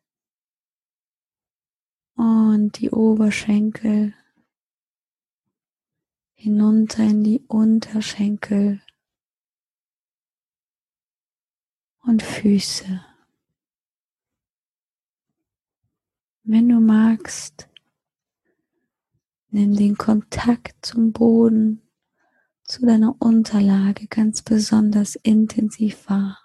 und 2.14 2.78
die 2.78 2.90
Oberschenkel, 2.90 4.12
hinunter 6.34 7.04
in 7.04 7.24
die 7.24 7.40
Unterschenkel 7.48 8.82
und 12.02 12.22
Füße. 12.22 13.02
Wenn 16.42 16.68
du 16.68 16.80
magst, 16.80 17.66
nimm 19.48 19.74
den 19.74 19.96
Kontakt 19.96 20.84
zum 20.84 21.12
Boden, 21.12 21.80
zu 22.64 22.84
deiner 22.84 23.16
Unterlage 23.22 24.06
ganz 24.06 24.42
besonders 24.42 25.16
intensiv 25.16 26.10
wahr. 26.10 26.43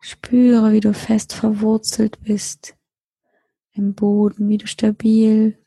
Spüre, 0.00 0.72
wie 0.72 0.80
du 0.80 0.94
fest 0.94 1.32
verwurzelt 1.32 2.22
bist 2.22 2.76
im 3.72 3.94
Boden, 3.94 4.48
wie 4.48 4.58
du 4.58 4.66
stabil 4.66 5.58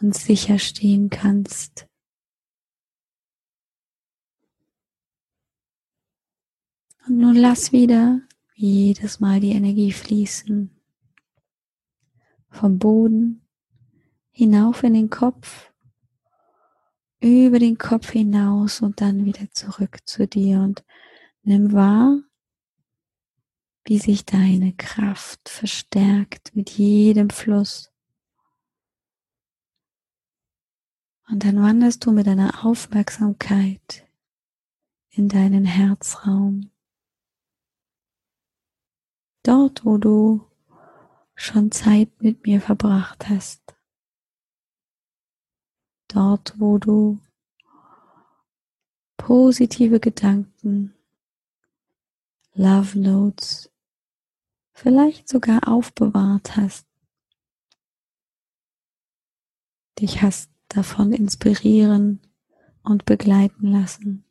und 0.00 0.14
sicher 0.14 0.58
stehen 0.58 1.10
kannst. 1.10 1.86
Und 7.06 7.18
nun 7.18 7.36
lass 7.36 7.72
wieder 7.72 8.20
jedes 8.54 9.18
Mal 9.18 9.40
die 9.40 9.52
Energie 9.52 9.92
fließen. 9.92 10.70
Vom 12.50 12.78
Boden 12.78 13.46
hinauf 14.30 14.82
in 14.82 14.94
den 14.94 15.10
Kopf, 15.10 15.72
über 17.20 17.58
den 17.58 17.78
Kopf 17.78 18.10
hinaus 18.10 18.80
und 18.80 19.00
dann 19.00 19.24
wieder 19.24 19.50
zurück 19.52 19.98
zu 20.04 20.26
dir 20.26 20.60
und 20.60 20.84
nimm 21.42 21.72
wahr, 21.72 22.20
wie 23.88 23.98
sich 23.98 24.26
deine 24.26 24.74
Kraft 24.74 25.48
verstärkt 25.48 26.54
mit 26.54 26.68
jedem 26.70 27.30
Fluss. 27.30 27.90
Und 31.30 31.44
dann 31.44 31.62
wanderst 31.62 32.04
du 32.04 32.12
mit 32.12 32.26
deiner 32.26 32.66
Aufmerksamkeit 32.66 34.06
in 35.08 35.28
deinen 35.28 35.64
Herzraum. 35.64 36.70
Dort, 39.42 39.86
wo 39.86 39.96
du 39.96 40.46
schon 41.34 41.70
Zeit 41.72 42.10
mit 42.22 42.46
mir 42.46 42.60
verbracht 42.60 43.28
hast. 43.30 43.62
Dort, 46.08 46.60
wo 46.60 46.76
du 46.76 47.20
positive 49.16 49.98
Gedanken, 49.98 50.94
Love 52.52 52.98
Notes 52.98 53.70
vielleicht 54.78 55.28
sogar 55.28 55.66
aufbewahrt 55.66 56.56
hast, 56.56 56.86
dich 59.98 60.22
hast 60.22 60.52
davon 60.68 61.12
inspirieren 61.12 62.20
und 62.84 63.04
begleiten 63.04 63.72
lassen. 63.72 64.24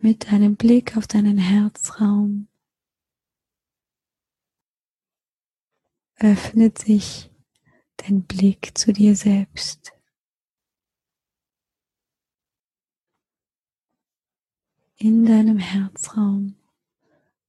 Mit 0.00 0.30
deinem 0.30 0.56
Blick 0.56 0.96
auf 0.96 1.06
deinen 1.06 1.38
Herzraum 1.38 2.48
öffnet 6.16 6.78
sich 6.78 7.30
dein 7.96 8.22
Blick 8.24 8.76
zu 8.76 8.92
dir 8.92 9.14
selbst. 9.14 9.97
In 14.98 15.24
deinem 15.24 15.58
Herzraum 15.58 16.56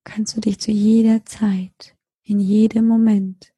kannst 0.04 0.38
du 0.38 0.42
dich 0.42 0.60
zu 0.60 0.72
jeder 0.72 1.26
Zeit, 1.26 1.98
in 2.22 2.40
jedem 2.40 2.88
Moment 2.88 3.54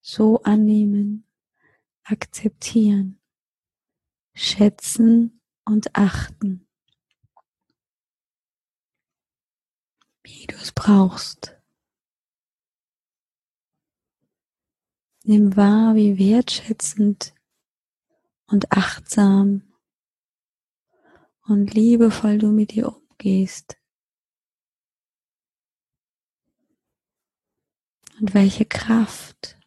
so 0.00 0.42
annehmen, 0.42 1.26
akzeptieren, 2.02 3.20
schätzen 4.34 5.42
und 5.66 5.94
achten, 5.94 6.66
wie 10.22 10.46
du 10.46 10.56
es 10.56 10.72
brauchst. 10.72 11.58
Nimm 15.24 15.56
wahr, 15.56 15.94
wie 15.94 16.18
wertschätzend 16.18 17.34
und 18.46 18.72
achtsam 18.72 19.73
und 21.46 21.74
liebevoll 21.74 22.38
du 22.38 22.48
mit 22.48 22.72
dir 22.72 22.88
umgehst. 22.88 23.76
Und 28.20 28.32
welche 28.32 28.64
Kraft, 28.64 29.58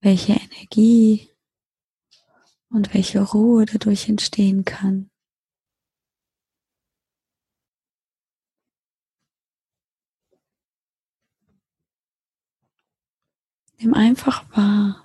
welche 0.00 0.34
Energie 0.34 1.30
und 2.68 2.92
welche 2.92 3.22
Ruhe 3.22 3.64
dadurch 3.64 4.08
entstehen 4.08 4.64
kann. 4.64 5.10
Nimm 13.78 13.94
einfach 13.94 14.48
wahr, 14.56 15.04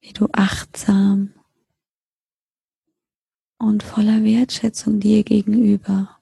wie 0.00 0.12
du 0.12 0.28
achtsam 0.32 1.34
und 3.58 3.82
voller 3.82 4.22
Wertschätzung 4.24 5.00
dir 5.00 5.24
gegenüber 5.24 6.18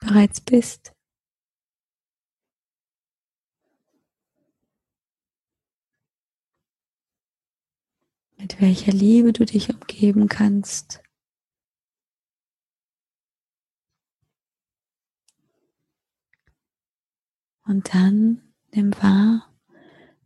bereits 0.00 0.40
bist. 0.40 0.92
Mit 8.36 8.60
welcher 8.60 8.92
Liebe 8.92 9.32
du 9.32 9.46
dich 9.46 9.70
umgeben 9.70 10.28
kannst. 10.28 11.02
Und 17.66 17.94
dann 17.94 18.42
nimm 18.72 18.92
wahr, 19.02 19.50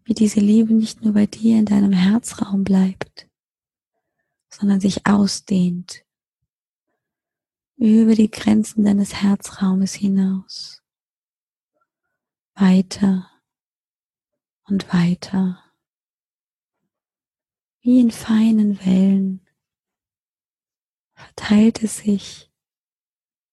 wie 0.02 0.14
diese 0.14 0.40
Liebe 0.40 0.74
nicht 0.74 1.02
nur 1.02 1.14
bei 1.14 1.26
dir 1.26 1.56
in 1.58 1.66
deinem 1.66 1.92
Herzraum 1.92 2.64
bleibt, 2.64 3.27
sondern 4.58 4.80
sich 4.80 5.06
ausdehnt 5.06 6.04
über 7.76 8.16
die 8.16 8.30
Grenzen 8.30 8.84
deines 8.84 9.14
Herzraumes 9.14 9.94
hinaus. 9.94 10.82
Weiter 12.54 13.30
und 14.64 14.92
weiter. 14.92 15.62
Wie 17.80 18.00
in 18.00 18.10
feinen 18.10 18.84
Wellen 18.84 19.46
verteilt 21.14 21.84
es 21.84 21.98
sich 21.98 22.50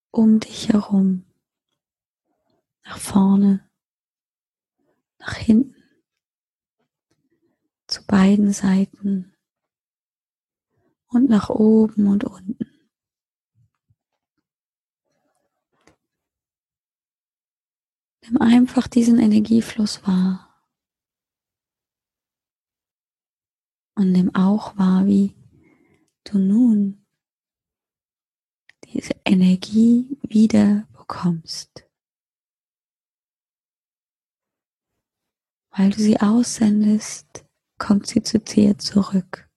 um 0.10 0.40
dich 0.40 0.70
herum, 0.70 1.26
nach 2.84 2.98
vorne, 2.98 3.70
nach 5.20 5.36
hinten, 5.36 5.76
zu 7.86 8.04
beiden 8.08 8.52
Seiten 8.54 9.35
und 11.16 11.30
nach 11.30 11.50
oben 11.50 12.08
und 12.08 12.24
unten. 12.24 12.58
Nimm 18.22 18.42
einfach 18.42 18.88
diesen 18.88 19.20
Energiefluss 19.20 20.06
wahr. 20.06 20.42
Und 23.96 24.12
nimm 24.12 24.36
auch 24.36 24.78
wahr, 24.78 25.06
wie 25.06 25.36
du 26.26 26.38
nun 26.38 27.06
diese 28.84 29.14
Energie 29.24 30.18
wieder 30.24 30.88
bekommst. 30.92 31.88
Weil 35.72 35.90
du 35.92 35.98
sie 35.98 36.20
aussendest, 36.20 37.46
kommt 37.78 38.08
sie 38.08 38.24
zu 38.24 38.40
dir 38.40 38.78
zurück. 38.78 39.50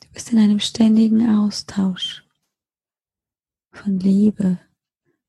Du 0.00 0.07
bist 0.18 0.32
in 0.32 0.40
einem 0.40 0.58
ständigen 0.58 1.38
Austausch 1.38 2.24
von 3.70 4.00
Liebe, 4.00 4.58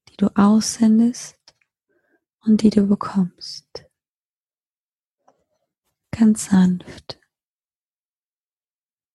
die 0.07 0.17
du 0.17 0.35
aussendest 0.35 1.37
und 2.39 2.63
die 2.63 2.71
du 2.71 2.87
bekommst. 2.87 3.85
Ganz 6.09 6.45
sanft, 6.45 7.19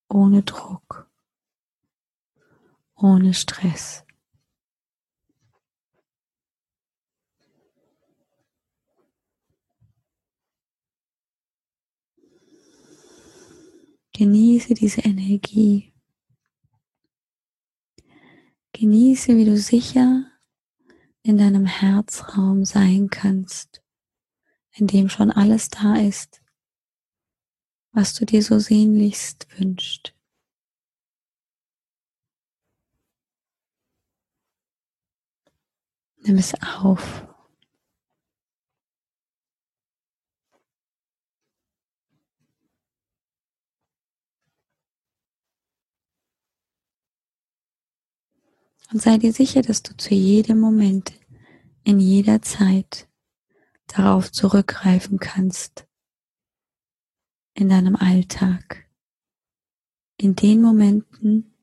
ohne 0.08 0.44
Druck, 0.44 1.10
ohne 2.94 3.34
Stress. 3.34 4.03
Genieße 14.16 14.74
diese 14.74 15.00
Energie. 15.00 15.92
Genieße, 18.72 19.37
wie 19.37 19.44
du 19.44 19.57
sicher 19.57 20.31
in 21.22 21.37
deinem 21.37 21.66
Herzraum 21.66 22.64
sein 22.64 23.09
kannst, 23.11 23.83
in 24.70 24.87
dem 24.87 25.09
schon 25.09 25.33
alles 25.33 25.68
da 25.68 25.96
ist, 25.96 26.42
was 27.90 28.14
du 28.14 28.24
dir 28.24 28.42
so 28.42 28.61
sehnlichst 28.61 29.48
wünscht. 29.59 30.14
Nimm 36.18 36.37
es 36.38 36.55
auf. 36.62 37.34
Und 48.92 49.03
sei 49.03 49.18
dir 49.18 49.33
sicher, 49.33 49.62
dass 49.62 49.83
du 49.83 49.97
zu 49.97 50.14
jedem 50.14 50.61
Moment, 50.61 51.12
in 51.85 52.01
jeder 52.01 52.42
Zeit 52.42 53.09
darauf 53.87 54.33
zurückgreifen 54.33 55.18
kannst. 55.18 55.87
In 57.55 57.68
deinem 57.68 57.97
Alltag. 57.97 58.88
In 60.16 60.35
den 60.35 60.62
Momenten, 60.62 61.55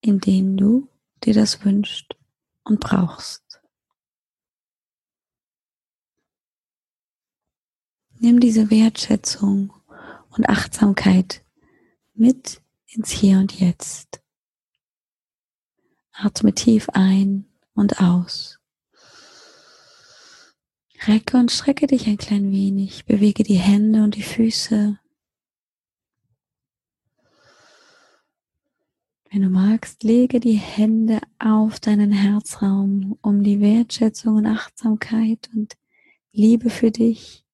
in 0.00 0.20
denen 0.20 0.56
du 0.56 0.88
dir 1.24 1.34
das 1.34 1.64
wünschst 1.64 2.16
und 2.64 2.80
brauchst. 2.80 3.60
Nimm 8.18 8.38
diese 8.38 8.70
Wertschätzung 8.70 9.72
und 10.30 10.48
Achtsamkeit 10.48 11.44
mit 12.14 12.60
ins 12.86 13.10
Hier 13.10 13.38
und 13.38 13.58
Jetzt. 13.58 14.19
Atme 16.22 16.54
tief 16.54 16.88
ein 16.90 17.46
und 17.74 18.00
aus. 18.00 18.58
Recke 21.06 21.38
und 21.38 21.50
strecke 21.50 21.86
dich 21.86 22.06
ein 22.08 22.18
klein 22.18 22.52
wenig, 22.52 23.06
bewege 23.06 23.42
die 23.42 23.54
Hände 23.54 24.04
und 24.04 24.16
die 24.16 24.22
Füße. 24.22 24.98
Wenn 29.30 29.42
du 29.42 29.48
magst, 29.48 30.02
lege 30.02 30.40
die 30.40 30.58
Hände 30.58 31.20
auf 31.38 31.80
deinen 31.80 32.12
Herzraum, 32.12 33.16
um 33.22 33.42
die 33.42 33.60
Wertschätzung 33.60 34.36
und 34.36 34.46
Achtsamkeit 34.46 35.48
und 35.54 35.78
Liebe 36.32 36.68
für 36.68 36.90
dich 36.90 37.46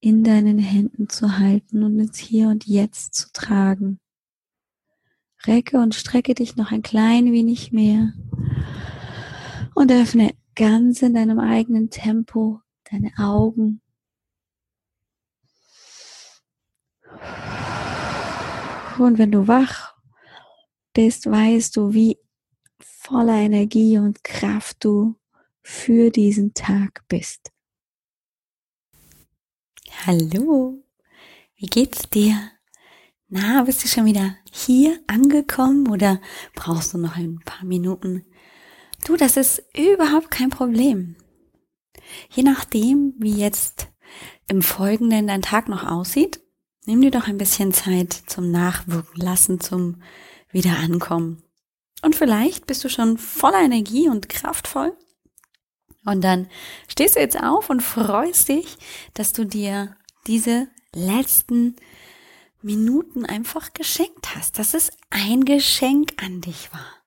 in 0.00 0.22
deinen 0.22 0.58
Händen 0.58 1.08
zu 1.08 1.38
halten 1.38 1.82
und 1.82 1.98
ins 1.98 2.18
Hier 2.18 2.48
und 2.48 2.66
Jetzt 2.66 3.14
zu 3.14 3.32
tragen. 3.32 4.00
Recke 5.46 5.78
und 5.78 5.94
strecke 5.94 6.34
dich 6.34 6.56
noch 6.56 6.70
ein 6.70 6.82
klein 6.82 7.32
wenig 7.32 7.72
mehr 7.72 8.12
und 9.74 9.90
öffne 9.90 10.34
ganz 10.54 11.02
in 11.02 11.14
deinem 11.14 11.40
eigenen 11.40 11.90
Tempo 11.90 12.60
deine 12.90 13.12
Augen. 13.18 13.80
Und 18.98 19.18
wenn 19.18 19.32
du 19.32 19.48
wach 19.48 19.96
bist, 20.92 21.28
weißt 21.28 21.76
du, 21.76 21.92
wie 21.92 22.18
voller 22.78 23.38
Energie 23.38 23.98
und 23.98 24.22
Kraft 24.22 24.84
du 24.84 25.16
für 25.62 26.10
diesen 26.10 26.54
Tag 26.54 27.02
bist. 27.08 27.50
Hallo, 30.06 30.84
wie 31.56 31.66
geht's 31.66 32.08
dir? 32.10 32.51
Na, 33.34 33.62
bist 33.62 33.82
du 33.82 33.88
schon 33.88 34.04
wieder 34.04 34.36
hier 34.52 35.00
angekommen 35.06 35.88
oder 35.88 36.20
brauchst 36.54 36.92
du 36.92 36.98
noch 36.98 37.16
ein 37.16 37.40
paar 37.46 37.64
Minuten? 37.64 38.26
Du, 39.06 39.16
das 39.16 39.38
ist 39.38 39.62
überhaupt 39.74 40.30
kein 40.30 40.50
Problem. 40.50 41.16
Je 42.28 42.42
nachdem, 42.42 43.14
wie 43.16 43.34
jetzt 43.34 43.88
im 44.48 44.60
Folgenden 44.60 45.28
dein 45.28 45.40
Tag 45.40 45.70
noch 45.70 45.82
aussieht, 45.82 46.40
nimm 46.84 47.00
dir 47.00 47.10
doch 47.10 47.26
ein 47.26 47.38
bisschen 47.38 47.72
Zeit 47.72 48.12
zum 48.12 48.50
Nachwirken 48.50 49.22
lassen, 49.22 49.60
zum 49.60 50.02
Wiederankommen. 50.50 51.42
Und 52.02 52.14
vielleicht 52.14 52.66
bist 52.66 52.84
du 52.84 52.90
schon 52.90 53.16
voller 53.16 53.62
Energie 53.62 54.10
und 54.10 54.28
kraftvoll. 54.28 54.94
Und 56.04 56.20
dann 56.20 56.48
stehst 56.86 57.16
du 57.16 57.20
jetzt 57.20 57.42
auf 57.42 57.70
und 57.70 57.80
freust 57.80 58.50
dich, 58.50 58.76
dass 59.14 59.32
du 59.32 59.46
dir 59.46 59.96
diese 60.26 60.68
letzten 60.94 61.76
Minuten 62.62 63.24
einfach 63.24 63.72
geschenkt 63.72 64.34
hast, 64.34 64.58
dass 64.58 64.74
es 64.74 64.90
ein 65.10 65.44
Geschenk 65.44 66.22
an 66.22 66.40
dich 66.40 66.72
war. 66.72 67.02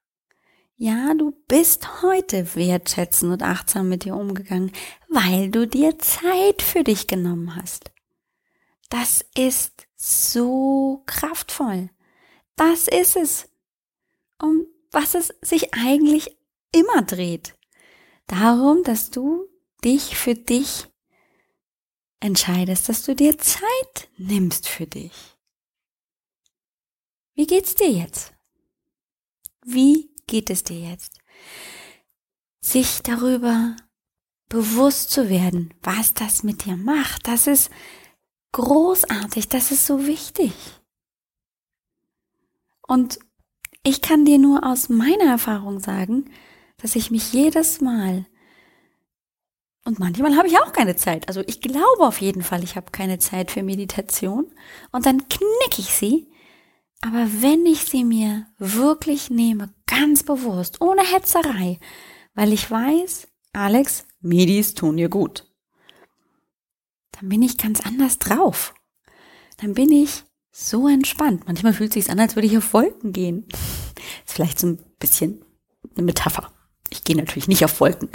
Ja, 0.76 1.14
du 1.14 1.32
bist 1.48 2.02
heute 2.02 2.54
wertschätzend 2.54 3.32
und 3.32 3.42
achtsam 3.42 3.88
mit 3.88 4.04
dir 4.04 4.14
umgegangen, 4.14 4.72
weil 5.08 5.50
du 5.50 5.66
dir 5.66 5.98
Zeit 5.98 6.60
für 6.60 6.84
dich 6.84 7.06
genommen 7.06 7.56
hast. 7.56 7.92
Das 8.90 9.24
ist 9.34 9.86
so 9.96 11.02
kraftvoll. 11.06 11.88
Das 12.56 12.88
ist 12.88 13.16
es, 13.16 13.48
um 14.40 14.66
was 14.92 15.14
es 15.14 15.34
sich 15.40 15.74
eigentlich 15.74 16.36
immer 16.72 17.02
dreht. 17.02 17.54
Darum, 18.26 18.82
dass 18.82 19.10
du 19.10 19.46
dich 19.84 20.16
für 20.16 20.34
dich 20.34 20.86
entscheidest, 22.20 22.88
dass 22.88 23.02
du 23.02 23.14
dir 23.14 23.38
Zeit 23.38 24.08
nimmst 24.16 24.68
für 24.68 24.86
dich. 24.86 25.35
Wie 27.36 27.46
geht's 27.46 27.74
dir 27.74 27.90
jetzt? 27.90 28.32
Wie 29.64 30.10
geht 30.26 30.50
es 30.50 30.64
dir 30.64 30.80
jetzt? 30.80 31.20
Sich 32.60 33.02
darüber 33.02 33.76
bewusst 34.48 35.10
zu 35.10 35.28
werden, 35.28 35.72
was 35.82 36.14
das 36.14 36.42
mit 36.42 36.64
dir 36.64 36.76
macht, 36.76 37.28
das 37.28 37.46
ist 37.46 37.70
großartig, 38.52 39.48
das 39.48 39.70
ist 39.70 39.86
so 39.86 40.06
wichtig. 40.06 40.52
Und 42.88 43.18
ich 43.82 44.02
kann 44.02 44.24
dir 44.24 44.38
nur 44.38 44.64
aus 44.64 44.88
meiner 44.88 45.30
Erfahrung 45.30 45.78
sagen, 45.78 46.30
dass 46.78 46.96
ich 46.96 47.10
mich 47.10 47.32
jedes 47.32 47.80
Mal 47.80 48.26
und 49.86 50.00
manchmal 50.00 50.36
habe 50.36 50.48
ich 50.48 50.58
auch 50.58 50.72
keine 50.72 50.96
Zeit. 50.96 51.28
Also 51.28 51.42
ich 51.46 51.60
glaube 51.60 52.00
auf 52.00 52.20
jeden 52.20 52.42
Fall, 52.42 52.64
ich 52.64 52.74
habe 52.74 52.90
keine 52.90 53.20
Zeit 53.20 53.52
für 53.52 53.62
Meditation. 53.62 54.50
Und 54.90 55.06
dann 55.06 55.28
knick 55.28 55.78
ich 55.78 55.94
sie. 55.94 56.26
Aber 57.00 57.28
wenn 57.40 57.66
ich 57.66 57.84
sie 57.84 58.04
mir 58.04 58.46
wirklich 58.58 59.30
nehme, 59.30 59.72
ganz 59.86 60.22
bewusst, 60.22 60.80
ohne 60.80 61.02
Hetzerei, 61.02 61.78
weil 62.34 62.52
ich 62.52 62.70
weiß, 62.70 63.28
Alex, 63.52 64.06
Medis 64.20 64.74
tun 64.74 64.96
dir 64.96 65.08
gut, 65.08 65.46
dann 67.12 67.28
bin 67.28 67.42
ich 67.42 67.58
ganz 67.58 67.80
anders 67.80 68.18
drauf. 68.18 68.74
Dann 69.58 69.74
bin 69.74 69.90
ich 69.90 70.24
so 70.50 70.88
entspannt. 70.88 71.46
Manchmal 71.46 71.72
fühlt 71.72 71.96
es 71.96 72.04
sich 72.04 72.10
an, 72.10 72.20
als 72.20 72.36
würde 72.36 72.46
ich 72.46 72.58
auf 72.58 72.72
Wolken 72.72 73.12
gehen. 73.12 73.46
Ist 74.26 74.34
vielleicht 74.34 74.58
so 74.58 74.68
ein 74.68 74.78
bisschen 74.98 75.44
eine 75.94 76.04
Metapher. 76.04 76.52
Ich 76.90 77.04
gehe 77.04 77.16
natürlich 77.16 77.48
nicht 77.48 77.64
auf 77.64 77.80
Wolken. 77.80 78.10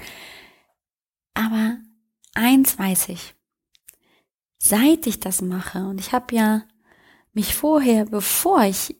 Aber 1.34 1.78
eins 2.34 2.78
weiß 2.78 3.10
ich. 3.10 3.36
Seit 4.58 5.08
ich 5.08 5.20
das 5.20 5.42
mache, 5.42 5.80
und 5.88 6.00
ich 6.00 6.14
habe 6.14 6.36
ja 6.36 6.64
mich 7.34 7.56
vorher, 7.56 8.06
bevor 8.06 8.64
ich 8.64 8.96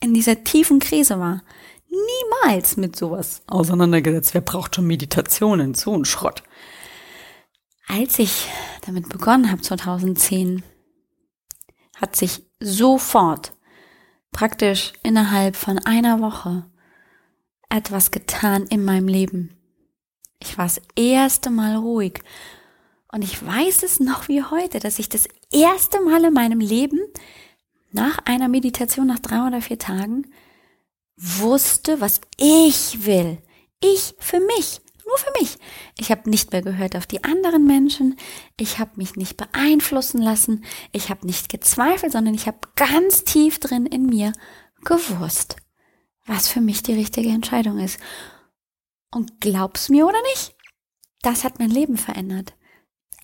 in 0.00 0.14
dieser 0.14 0.44
tiefen 0.44 0.80
Krise 0.80 1.18
war, 1.18 1.42
niemals 1.88 2.76
mit 2.76 2.96
sowas 2.96 3.42
auseinandergesetzt. 3.46 4.34
Wer 4.34 4.40
braucht 4.40 4.76
schon 4.76 4.86
Meditationen? 4.86 5.74
So 5.74 5.94
ein 5.94 6.04
Schrott. 6.04 6.42
Als 7.86 8.18
ich 8.18 8.48
damit 8.86 9.08
begonnen 9.08 9.50
habe, 9.50 9.62
2010, 9.62 10.62
hat 11.96 12.16
sich 12.16 12.42
sofort, 12.58 13.52
praktisch 14.32 14.92
innerhalb 15.02 15.56
von 15.56 15.78
einer 15.78 16.20
Woche, 16.20 16.64
etwas 17.68 18.10
getan 18.10 18.66
in 18.66 18.84
meinem 18.84 19.08
Leben. 19.08 19.56
Ich 20.40 20.58
war 20.58 20.66
das 20.66 20.80
erste 20.96 21.50
Mal 21.50 21.76
ruhig. 21.76 22.20
Und 23.12 23.22
ich 23.22 23.44
weiß 23.44 23.82
es 23.82 24.00
noch 24.00 24.28
wie 24.28 24.42
heute, 24.42 24.80
dass 24.80 24.98
ich 24.98 25.08
das 25.08 25.28
erste 25.52 26.00
Mal 26.00 26.24
in 26.24 26.32
meinem 26.32 26.60
Leben 26.60 26.98
nach 27.90 28.18
einer 28.24 28.48
Meditation 28.48 29.06
nach 29.06 29.18
drei 29.18 29.46
oder 29.46 29.60
vier 29.60 29.78
Tagen 29.78 30.32
wusste, 31.16 32.00
was 32.00 32.22
ich 32.38 33.04
will. 33.04 33.36
Ich 33.80 34.14
für 34.18 34.40
mich, 34.40 34.80
nur 35.06 35.18
für 35.18 35.30
mich. 35.38 35.58
Ich 35.98 36.10
habe 36.10 36.30
nicht 36.30 36.52
mehr 36.52 36.62
gehört 36.62 36.96
auf 36.96 37.06
die 37.06 37.22
anderen 37.22 37.66
Menschen. 37.66 38.16
Ich 38.58 38.78
habe 38.78 38.92
mich 38.96 39.14
nicht 39.16 39.36
beeinflussen 39.36 40.22
lassen. 40.22 40.64
Ich 40.92 41.10
habe 41.10 41.26
nicht 41.26 41.50
gezweifelt, 41.50 42.12
sondern 42.12 42.32
ich 42.32 42.46
habe 42.46 42.60
ganz 42.76 43.24
tief 43.24 43.58
drin 43.58 43.84
in 43.84 44.06
mir 44.06 44.32
gewusst, 44.84 45.56
was 46.24 46.48
für 46.48 46.62
mich 46.62 46.82
die 46.82 46.94
richtige 46.94 47.28
Entscheidung 47.28 47.78
ist. 47.78 48.00
Und 49.10 49.38
glaub's 49.40 49.90
mir 49.90 50.06
oder 50.06 50.22
nicht, 50.32 50.54
das 51.20 51.44
hat 51.44 51.58
mein 51.58 51.70
Leben 51.70 51.98
verändert. 51.98 52.54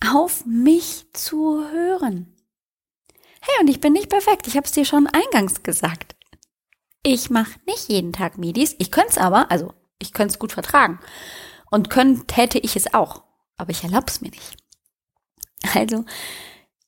Auf 0.05 0.45
mich 0.45 1.07
zu 1.13 1.69
hören. 1.69 2.35
Hey, 3.41 3.61
und 3.61 3.69
ich 3.69 3.79
bin 3.79 3.93
nicht 3.93 4.09
perfekt. 4.09 4.47
Ich 4.47 4.55
habe 4.55 4.65
es 4.65 4.71
dir 4.71 4.85
schon 4.85 5.07
eingangs 5.07 5.63
gesagt. 5.63 6.15
Ich 7.03 7.29
mache 7.29 7.59
nicht 7.65 7.87
jeden 7.87 8.13
Tag 8.13 8.37
Medis. 8.37 8.75
Ich 8.79 8.91
könnte 8.91 9.11
es 9.11 9.17
aber, 9.17 9.51
also 9.51 9.73
ich 9.99 10.13
könnte 10.13 10.33
es 10.33 10.39
gut 10.39 10.51
vertragen. 10.51 10.99
Und 11.71 11.89
können 11.89 12.27
täte 12.27 12.57
ich 12.59 12.75
es 12.75 12.93
auch. 12.93 13.23
Aber 13.57 13.71
ich 13.71 13.83
erlaub's 13.83 14.21
mir 14.21 14.31
nicht. 14.31 14.57
Also, 15.73 16.05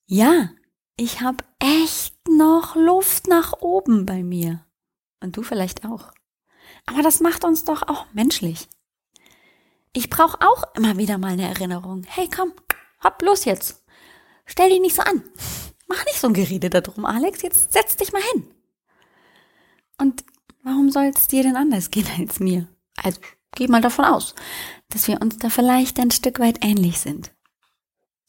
ja, 0.05 0.49
ich 0.95 1.21
habe 1.21 1.43
echt 1.59 2.15
noch 2.29 2.75
Luft 2.75 3.27
nach 3.27 3.53
oben 3.61 4.05
bei 4.05 4.23
mir. 4.23 4.65
Und 5.21 5.37
du 5.37 5.43
vielleicht 5.43 5.85
auch. 5.85 6.11
Aber 6.85 7.01
das 7.01 7.19
macht 7.19 7.43
uns 7.43 7.63
doch 7.63 7.87
auch 7.87 8.05
menschlich. 8.13 8.67
Ich 9.93 10.09
brauche 10.09 10.39
auch 10.41 10.63
immer 10.75 10.97
wieder 10.97 11.17
mal 11.17 11.33
eine 11.33 11.47
Erinnerung. 11.47 12.03
Hey, 12.07 12.29
komm, 12.33 12.53
hopp, 13.03 13.21
los 13.21 13.45
jetzt. 13.45 13.83
Stell 14.45 14.69
dich 14.69 14.81
nicht 14.81 14.95
so 14.95 15.01
an. 15.01 15.23
Mach 15.87 16.03
nicht 16.05 16.19
so 16.19 16.27
ein 16.27 16.33
Gerede 16.33 16.69
darum, 16.69 17.05
Alex. 17.05 17.41
Jetzt 17.41 17.73
setz 17.73 17.97
dich 17.97 18.13
mal 18.13 18.21
hin. 18.33 18.47
Und 19.97 20.23
warum 20.63 20.89
soll 20.89 21.11
es 21.15 21.27
dir 21.27 21.43
denn 21.43 21.55
anders 21.55 21.91
gehen 21.91 22.07
als 22.17 22.39
mir? 22.39 22.67
Also, 22.95 23.19
geh 23.55 23.67
mal 23.67 23.81
davon 23.81 24.05
aus, 24.05 24.35
dass 24.89 25.07
wir 25.07 25.21
uns 25.21 25.37
da 25.37 25.49
vielleicht 25.49 25.99
ein 25.99 26.11
Stück 26.11 26.39
weit 26.39 26.63
ähnlich 26.63 26.99
sind. 26.99 27.31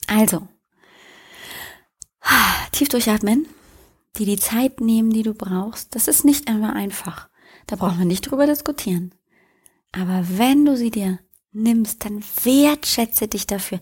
Also, 0.06 0.48
tief 2.72 2.88
durchatmen, 2.88 3.46
dir 4.16 4.26
die 4.26 4.38
Zeit 4.38 4.80
nehmen, 4.80 5.10
die 5.10 5.22
du 5.22 5.34
brauchst. 5.34 5.94
Das 5.94 6.08
ist 6.08 6.24
nicht 6.24 6.48
immer 6.48 6.74
einfach. 6.74 7.28
Da 7.66 7.76
brauchen 7.76 7.98
wir 7.98 8.06
nicht 8.06 8.22
drüber 8.22 8.46
diskutieren. 8.46 9.14
Aber 9.92 10.24
wenn 10.26 10.64
du 10.64 10.76
sie 10.76 10.90
dir 10.90 11.20
nimmst, 11.52 12.04
dann 12.04 12.24
wertschätze 12.44 13.28
dich 13.28 13.46
dafür. 13.46 13.80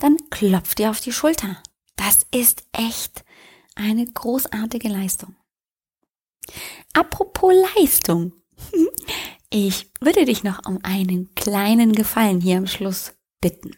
Dann 0.00 0.16
klopf 0.30 0.74
dir 0.74 0.90
auf 0.90 1.00
die 1.00 1.12
Schulter. 1.12 1.62
Das 1.96 2.26
ist 2.34 2.64
echt 2.72 3.24
eine 3.74 4.06
großartige 4.06 4.88
Leistung. 4.88 5.34
Apropos 6.92 7.54
Leistung. 7.76 8.32
Ich 9.54 9.90
würde 10.00 10.24
dich 10.24 10.44
noch 10.44 10.64
um 10.64 10.78
einen 10.82 11.34
kleinen 11.34 11.92
Gefallen 11.92 12.40
hier 12.40 12.56
am 12.56 12.66
Schluss 12.66 13.12
bitten. 13.42 13.76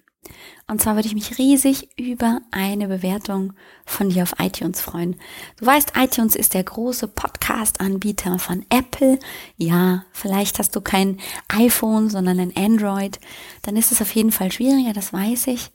Und 0.67 0.81
zwar 0.81 0.95
würde 0.95 1.09
ich 1.09 1.15
mich 1.15 1.37
riesig 1.37 1.91
über 1.99 2.41
eine 2.51 2.89
Bewertung 2.89 3.53
von 3.85 4.09
dir 4.09 4.23
auf 4.23 4.37
iTunes 4.39 4.81
freuen. 4.81 5.17
Du 5.59 5.67
weißt, 5.67 5.93
iTunes 5.97 6.35
ist 6.35 6.55
der 6.55 6.65
große 6.65 7.07
Podcast-Anbieter 7.09 8.39
von 8.39 8.65
Apple. 8.71 9.19
Ja, 9.57 10.07
vielleicht 10.13 10.59
hast 10.59 10.75
du 10.75 10.81
kein 10.81 11.21
iPhone, 11.49 12.09
sondern 12.09 12.41
ein 12.41 12.57
Android. 12.57 13.21
Dann 13.63 13.77
ist 13.77 13.93
es 13.93 14.01
auf 14.01 14.15
jeden 14.15 14.33
Fall 14.33 14.51
schwieriger, 14.53 14.95
das 14.95 15.13
weiß 15.13 15.49
ich. 15.49 15.71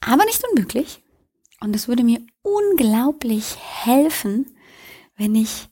Aber 0.00 0.24
nicht 0.24 0.42
unmöglich. 0.50 1.02
Und 1.60 1.76
es 1.76 1.86
würde 1.86 2.02
mir 2.02 2.20
unglaublich 2.40 3.56
helfen, 3.84 4.46
wenn 5.16 5.34
ich 5.34 5.68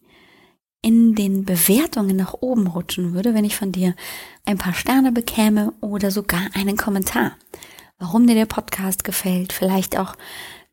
in 0.83 1.15
den 1.15 1.45
Bewertungen 1.45 2.17
nach 2.17 2.35
oben 2.35 2.67
rutschen 2.67 3.15
würde, 3.15 3.35
wenn 3.35 3.45
ich 3.45 3.57
von 3.57 3.73
dir 3.73 3.95
ein 4.45 4.59
paar 4.59 4.75
Sterne 4.75 5.13
bekäme 5.13 5.73
oder 5.81 6.11
sogar 6.11 6.43
einen 6.55 6.77
Kommentar 6.77 7.37
warum 8.01 8.27
dir 8.27 8.35
der 8.35 8.47
Podcast 8.47 9.05
gefällt, 9.05 9.53
vielleicht 9.53 9.97
auch 9.97 10.17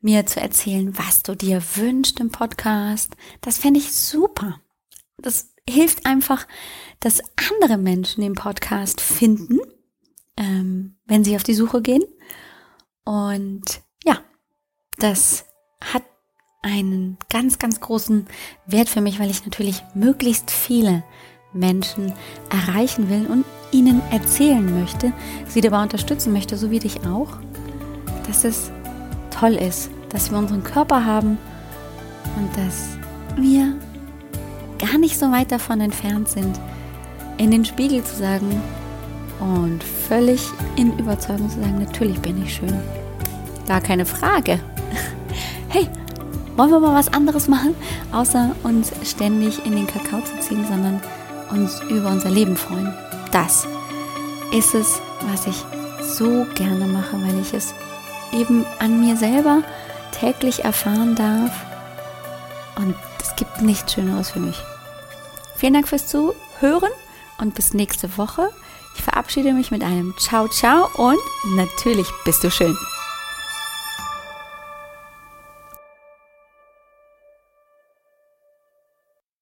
mir 0.02 0.26
zu 0.26 0.40
erzählen, 0.40 0.98
was 0.98 1.22
du 1.22 1.36
dir 1.36 1.62
wünschst 1.76 2.20
im 2.20 2.32
Podcast. 2.32 3.16
Das 3.42 3.58
fände 3.58 3.80
ich 3.80 3.94
super. 3.94 4.60
Das 5.18 5.54
hilft 5.70 6.06
einfach, 6.06 6.48
dass 7.00 7.22
andere 7.52 7.78
Menschen 7.78 8.22
den 8.22 8.34
Podcast 8.34 9.02
finden, 9.02 9.60
ähm, 10.38 10.96
wenn 11.06 11.24
sie 11.24 11.36
auf 11.36 11.44
die 11.44 11.54
Suche 11.54 11.82
gehen. 11.82 12.04
Und 13.04 13.82
ja, 14.06 14.20
das 14.98 15.46
hat 15.82 16.04
einen 16.62 17.18
ganz, 17.30 17.60
ganz 17.60 17.82
großen 17.82 18.28
Wert 18.66 18.90
für 18.90 19.02
mich, 19.02 19.20
weil 19.20 19.30
ich 19.30 19.46
natürlich 19.46 19.84
möglichst 19.94 20.52
viele 20.52 21.04
Menschen 21.54 22.14
erreichen 22.50 23.10
will 23.10 23.28
und 23.28 23.46
ihnen 23.72 24.02
erzählen 24.12 24.80
möchte, 24.80 25.14
sie 25.48 25.62
dabei 25.62 25.84
unterstützen 25.84 26.34
möchte, 26.34 26.58
so 26.58 26.72
wie 26.72 26.80
dich 26.80 27.00
auch, 27.06 27.38
dass 28.28 28.44
es 28.44 28.72
toll 29.32 29.54
ist, 29.54 29.90
dass 30.10 30.32
wir 30.32 30.38
unseren 30.38 30.64
Körper 30.64 31.06
haben 31.06 31.38
und 32.38 32.50
dass 32.58 32.98
wir 33.36 33.76
gar 34.80 34.98
nicht 34.98 35.18
so 35.18 35.32
weit 35.32 35.52
davon 35.52 35.82
entfernt 35.82 36.30
sind, 36.30 36.60
in 37.38 37.52
den 37.52 37.66
Spiegel 37.66 38.04
zu 38.04 38.16
sagen 38.16 38.62
und 39.40 39.84
völlig 39.84 40.42
in 40.76 40.98
Überzeugung 40.98 41.50
zu 41.50 41.60
sagen, 41.60 41.80
natürlich 41.80 42.20
bin 42.20 42.42
ich 42.44 42.56
schön. 42.56 42.80
Gar 43.68 43.82
keine 43.82 44.06
Frage. 44.06 44.60
Hey, 45.70 45.86
wollen 46.56 46.70
wir 46.70 46.80
mal 46.80 46.96
was 46.96 47.12
anderes 47.12 47.50
machen, 47.50 47.76
außer 48.14 48.56
uns 48.64 48.94
ständig 49.04 49.66
in 49.66 49.74
den 49.74 49.86
Kakao 49.86 50.22
zu 50.22 50.40
ziehen, 50.40 50.66
sondern 50.66 51.02
uns 51.52 51.82
über 51.90 52.10
unser 52.10 52.30
Leben 52.30 52.56
freuen. 52.56 52.94
Das 53.32 53.68
ist 54.52 54.74
es, 54.74 55.02
was 55.32 55.48
ich 55.48 55.66
so 56.02 56.46
gerne 56.56 56.86
mache, 56.86 57.22
weil 57.22 57.40
ich 57.40 57.54
es 57.54 57.74
eben 58.32 58.66
an 58.80 59.00
mir 59.00 59.18
selber 59.18 59.64
täglich 60.12 60.64
erfahren 60.64 61.16
darf. 61.16 61.52
Und 62.76 62.96
es 63.22 63.36
gibt 63.36 63.62
nichts 63.62 63.94
Schöneres 63.94 64.32
für 64.32 64.40
mich. 64.40 64.62
Vielen 65.56 65.74
Dank 65.74 65.88
fürs 65.88 66.08
Zuhören 66.08 66.92
und 67.40 67.56
bis 67.56 67.74
nächste 67.74 68.18
Woche. 68.18 68.50
Ich 68.96 69.04
verabschiede 69.04 69.54
mich 69.54 69.72
mit 69.72 69.84
einem 69.84 70.14
Ciao, 70.18 70.48
ciao 70.48 70.88
und 70.98 71.20
natürlich 71.56 72.08
bist 72.26 72.44
du 72.44 72.52
schön. 72.52 72.76